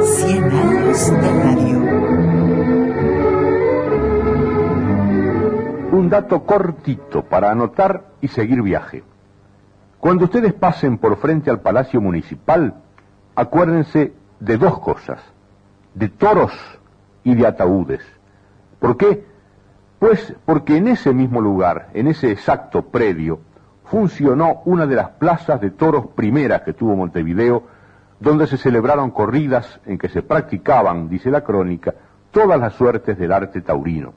Cien 0.03 0.45
años 0.45 1.11
de 1.11 1.43
radio. 1.43 1.79
Un 5.93 6.11
dato 6.11 6.45
cortito 6.45 7.23
para 7.23 7.51
anotar 7.51 8.09
y 8.21 8.29
seguir 8.29 8.61
viaje. 8.61 9.03
Cuando 9.99 10.27
ustedes 10.27 10.53
pasen 10.53 10.99
por 10.99 11.17
frente 11.17 11.49
al 11.49 11.63
Palacio 11.63 12.03
Municipal, 12.03 12.75
acuérdense 13.35 14.13
de 14.39 14.59
dos 14.59 14.79
cosas, 14.81 15.23
de 15.99 16.09
toros 16.09 16.53
y 17.25 17.35
de 17.35 17.47
ataúdes. 17.47 18.01
¿Por 18.79 18.97
qué? 18.97 19.25
Pues 19.99 20.35
porque 20.45 20.77
en 20.77 20.87
ese 20.87 21.13
mismo 21.13 21.41
lugar, 21.41 21.89
en 21.93 22.07
ese 22.07 22.31
exacto 22.31 22.83
predio, 22.83 23.41
funcionó 23.85 24.63
una 24.65 24.87
de 24.87 24.95
las 24.95 25.11
plazas 25.11 25.61
de 25.61 25.71
toros 25.71 26.09
primeras 26.15 26.63
que 26.63 26.73
tuvo 26.73 26.95
Montevideo, 26.95 27.65
donde 28.21 28.47
se 28.47 28.59
celebraron 28.59 29.11
corridas 29.11 29.81
en 29.87 29.99
que 29.99 30.09
se 30.09 30.23
practicaban, 30.23 31.09
dice 31.09 31.31
la 31.31 31.43
crónica, 31.43 31.95
todas 32.31 32.61
las 32.61 32.75
suertes 32.75 33.19
del 33.19 33.33
arte 33.33 33.61
taurino. 33.61 34.13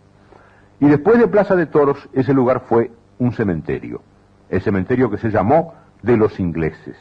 Y 0.80 0.88
después 0.88 1.18
de 1.18 1.28
Plaza 1.28 1.56
de 1.56 1.66
Toros, 1.66 2.10
ese 2.14 2.34
lugar 2.34 2.64
fue 2.68 2.92
un 3.18 3.34
cementerio, 3.34 4.02
el 4.50 4.62
cementerio 4.62 5.10
que 5.10 5.18
se 5.18 5.30
llamó 5.30 5.74
de 6.04 6.18
los 6.18 6.40
ingleses. 6.40 6.96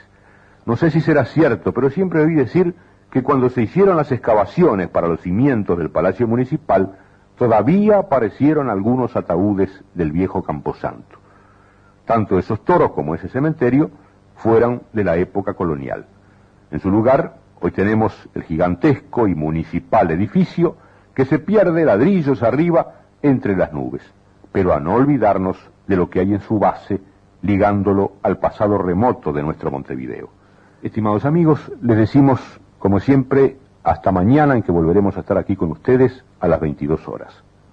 No 0.65 0.77
sé 0.77 0.91
si 0.91 1.01
será 1.01 1.25
cierto, 1.25 1.73
pero 1.73 1.91
siempre 1.91 2.23
oí 2.23 2.35
decir 2.35 2.75
que 3.11 3.23
cuando 3.23 3.51
se 3.51 3.63
hicieron 3.63 3.97
las 3.97 4.13
excavaciones 4.13 4.89
para 4.89 5.09
los 5.09 5.21
cimientos 5.21 5.77
del 5.77 5.91
Palacio 5.91 6.29
Municipal, 6.29 6.97
todavía 7.37 7.99
aparecieron 7.99 8.71
algunos 8.71 9.17
ataúdes 9.17 9.83
del 9.95 10.13
viejo 10.13 10.43
Camposanto. 10.43 11.19
Tanto 12.05 12.39
esos 12.39 12.65
toros 12.65 12.93
como 12.93 13.15
ese 13.15 13.29
cementerio 13.29 13.91
fueron 14.37 14.83
de 14.93 15.05
la 15.05 15.17
época 15.17 15.55
colonial. 15.55 16.07
En 16.71 16.81
su 16.81 16.91
lugar, 16.91 17.37
hoy 17.61 17.73
tenemos 17.73 18.29
el 18.35 18.45
gigantesco 18.45 19.27
y 19.27 19.35
municipal 19.35 20.11
edificio 20.11 20.77
que 21.15 21.25
se 21.25 21.39
pierde 21.39 21.85
ladrillos 21.85 22.43
arriba 22.43 23.03
entre 23.23 23.57
las 23.57 23.73
nubes, 23.73 24.03
pero 24.53 24.73
a 24.73 24.81
no 24.81 24.95
olvidarnos 24.95 25.59
de 25.87 25.97
lo 25.97 26.09
que 26.09 26.21
hay 26.21 26.33
en 26.33 26.41
su 26.41 26.59
base, 26.59 27.01
ligándolo 27.43 28.13
al 28.23 28.39
pasado 28.39 28.79
remoto 28.79 29.33
de 29.33 29.43
nuestro 29.43 29.71
Montevideo. 29.71 30.31
Estimados 30.83 31.25
amigos, 31.25 31.71
les 31.83 31.97
decimos, 31.97 32.41
como 32.81 32.99
siempre, 32.99 33.59
hasta 33.85 34.11
mañana 34.11 34.57
en 34.57 34.63
que 34.63 34.73
volveremos 34.73 35.17
a 35.17 35.21
estar 35.21 35.39
aquí 35.39 35.55
con 35.55 35.71
ustedes 35.71 36.25
a 36.41 36.49
las 36.49 36.61
22 36.61 37.07
horas. 37.07 37.33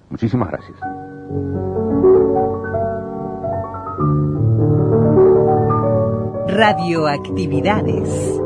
Muchísimas 0.09 0.49
gracias. 0.49 0.77
Radioactividades. 6.49 8.41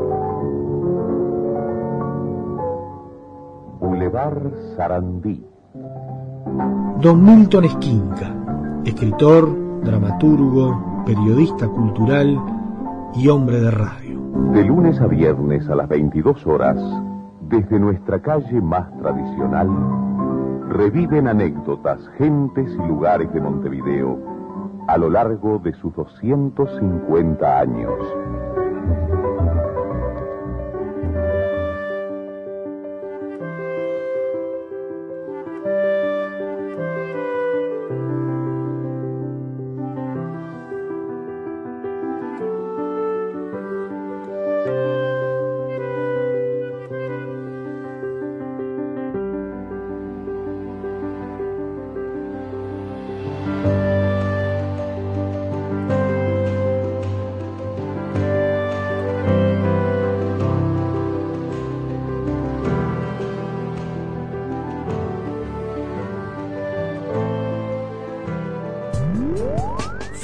Boulevard 3.79 4.51
Sarandí. 4.75 5.43
Don 7.01 7.23
Milton 7.23 7.65
Esquinca, 7.65 8.35
escritor, 8.85 9.81
dramaturgo, 9.83 11.03
periodista 11.05 11.67
cultural 11.67 12.39
y 13.15 13.27
hombre 13.29 13.59
de 13.59 13.71
radio. 13.71 14.20
De 14.33 14.63
lunes 14.63 14.99
a 15.01 15.07
viernes 15.07 15.69
a 15.69 15.75
las 15.75 15.89
22 15.89 16.47
horas, 16.47 16.77
desde 17.41 17.79
nuestra 17.79 18.21
calle 18.21 18.61
más 18.61 18.89
tradicional, 18.97 19.69
reviven 20.69 21.27
anécdotas, 21.27 21.99
gentes 22.17 22.71
y 22.73 22.87
lugares 22.87 23.31
de 23.33 23.41
Montevideo 23.41 24.17
a 24.87 24.97
lo 24.97 25.09
largo 25.09 25.59
de 25.59 25.73
sus 25.73 25.93
250 25.95 27.59
años. 27.59 27.93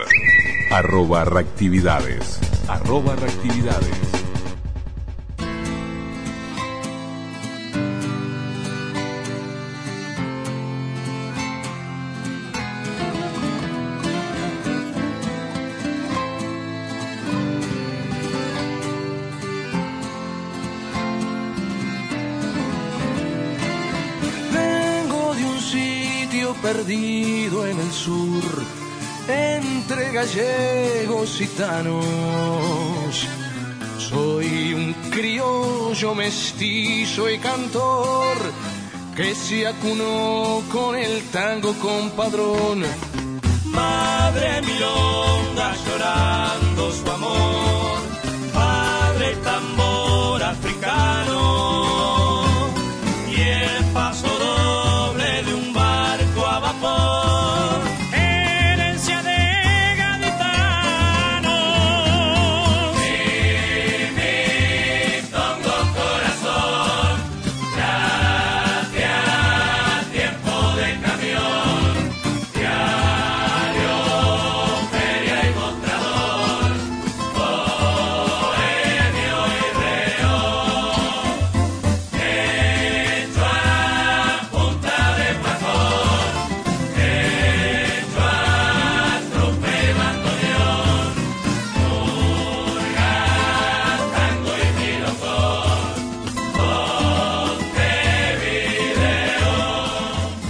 arroba 0.70 1.24
reactividades. 1.24 2.42
Arroba 2.68 3.16
reactividades. 3.16 4.09
Perdido 26.74 27.66
en 27.66 27.80
el 27.80 27.92
sur, 27.92 28.44
entre 29.28 30.12
gallegos 30.12 31.42
y 31.42 31.48
gitanos. 31.48 33.28
Soy 33.98 34.74
un 34.74 34.94
criollo 35.10 36.14
mestizo 36.14 37.28
y 37.28 37.40
cantor 37.40 38.38
que 39.16 39.34
se 39.34 39.66
acunó 39.66 40.62
con 40.72 40.96
el 40.96 41.24
tango 41.32 41.74
compadrón. 41.80 42.84
Madre 43.66 44.62
milonga 44.62 45.76
llorando 45.86 46.69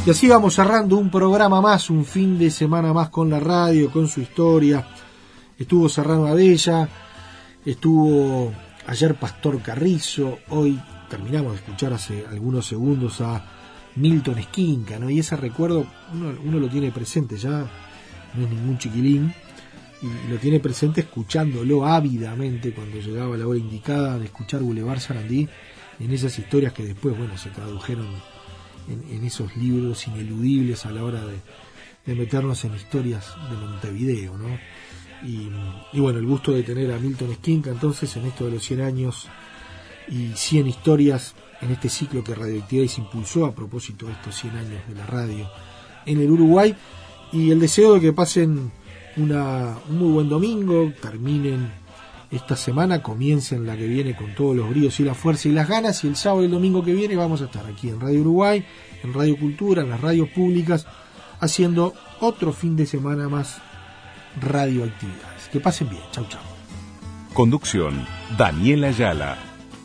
Y 0.09 0.11
así 0.11 0.27
vamos 0.27 0.55
cerrando 0.55 0.97
un 0.97 1.11
programa 1.11 1.61
más, 1.61 1.91
un 1.91 2.03
fin 2.03 2.39
de 2.39 2.49
semana 2.49 2.91
más 2.93 3.09
con 3.09 3.29
la 3.29 3.39
radio, 3.39 3.91
con 3.91 4.07
su 4.07 4.21
historia. 4.21 4.83
Estuvo 5.55 5.87
Serrano 5.87 6.25
Abella, 6.25 6.89
estuvo 7.63 8.51
ayer 8.87 9.13
Pastor 9.13 9.61
Carrizo, 9.61 10.39
hoy 10.49 10.81
terminamos 11.11 11.51
de 11.51 11.57
escuchar 11.59 11.93
hace 11.93 12.25
algunos 12.25 12.65
segundos 12.65 13.21
a 13.21 13.45
Milton 13.97 14.39
Esquinca, 14.39 14.97
¿no? 14.97 15.11
Y 15.11 15.19
ese 15.19 15.35
recuerdo 15.35 15.85
uno, 16.11 16.33
uno 16.43 16.59
lo 16.59 16.67
tiene 16.69 16.89
presente, 16.89 17.37
ya 17.37 17.69
no 18.33 18.45
es 18.45 18.49
ningún 18.49 18.79
chiquilín, 18.79 19.31
y 20.01 20.31
lo 20.31 20.39
tiene 20.39 20.59
presente 20.59 21.01
escuchándolo 21.01 21.85
ávidamente 21.85 22.73
cuando 22.73 22.97
llegaba 22.97 23.37
la 23.37 23.45
hora 23.45 23.59
indicada 23.59 24.17
de 24.17 24.25
escuchar 24.25 24.61
Boulevard 24.61 25.01
Sarandí, 25.01 25.47
en 25.99 26.11
esas 26.11 26.39
historias 26.39 26.73
que 26.73 26.83
después, 26.83 27.15
bueno, 27.15 27.37
se 27.37 27.51
tradujeron 27.51 28.07
en, 28.89 29.23
esos 29.23 29.55
libros 29.55 30.07
ineludibles 30.07 30.85
a 30.85 30.91
la 30.91 31.03
hora 31.03 31.25
de, 31.25 31.37
de 32.05 32.15
meternos 32.15 32.63
en 32.65 32.75
historias 32.75 33.33
de 33.49 33.57
Montevideo, 33.57 34.37
¿no? 34.37 34.57
Y, 35.23 35.49
y 35.91 35.99
bueno, 35.99 36.19
el 36.19 36.25
gusto 36.25 36.53
de 36.53 36.63
tener 36.63 36.91
a 36.91 36.97
Milton 36.97 37.31
Esquinca 37.31 37.69
entonces 37.69 38.15
en 38.15 38.25
esto 38.25 38.45
de 38.45 38.51
los 38.51 38.63
100 38.63 38.81
años 38.81 39.27
y 40.07 40.31
100 40.33 40.67
historias 40.67 41.35
en 41.61 41.71
este 41.71 41.89
ciclo 41.89 42.23
que 42.23 42.33
Radioactividades 42.33 42.97
impulsó 42.97 43.45
a 43.45 43.53
propósito 43.53 44.05
de 44.05 44.13
estos 44.13 44.35
100 44.35 44.55
años 44.55 44.87
de 44.87 44.95
la 44.95 45.05
radio 45.05 45.49
en 46.05 46.21
el 46.21 46.31
Uruguay 46.31 46.75
y 47.31 47.51
el 47.51 47.59
deseo 47.59 47.95
de 47.95 47.99
que 47.99 48.13
pasen 48.13 48.71
una, 49.17 49.77
un 49.89 49.97
muy 49.97 50.11
buen 50.11 50.29
domingo, 50.29 50.91
terminen 51.01 51.69
esta 52.31 52.55
semana, 52.55 53.01
comiencen 53.01 53.65
la 53.65 53.75
que 53.75 53.87
viene 53.87 54.15
con 54.15 54.35
todos 54.35 54.55
los 54.55 54.69
bríos 54.69 54.99
y 54.99 55.03
la 55.03 55.15
fuerza 55.15 55.47
y 55.47 55.51
las 55.51 55.67
ganas 55.67 56.03
y 56.03 56.07
el 56.07 56.15
sábado 56.15 56.43
y 56.43 56.45
el 56.45 56.51
domingo 56.51 56.83
que 56.83 56.93
viene 56.93 57.15
vamos 57.15 57.41
a 57.41 57.45
estar 57.45 57.65
aquí 57.65 57.89
en 57.89 57.99
Radio 57.99 58.21
Uruguay, 58.21 58.65
en 59.03 59.13
Radio 59.13 59.37
Cultura, 59.37 59.81
en 59.81 59.89
las 59.89 60.01
radios 60.01 60.29
públicas, 60.29 60.85
haciendo 61.39 61.93
otro 62.19 62.53
fin 62.53 62.75
de 62.75 62.85
semana 62.85 63.29
más 63.29 63.61
radioactividades. 64.39 65.49
Que 65.51 65.59
pasen 65.59 65.89
bien, 65.89 66.03
chau 66.11 66.25
chau. 66.27 66.41
Conducción, 67.33 68.05
Daniela 68.37 68.87
Ayala. 68.87 69.37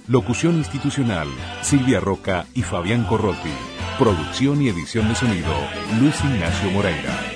Locución 0.07 0.57
institucional, 0.57 1.29
Silvia 1.63 1.99
Roca 1.99 2.47
y 2.55 2.63
Fabián 2.63 3.05
Corrotti. 3.05 3.53
Producción 3.99 4.61
y 4.61 4.69
edición 4.69 5.09
de 5.09 5.15
sonido, 5.15 5.55
Luis 5.99 6.15
Ignacio 6.25 6.71
Moreira. 6.73 7.34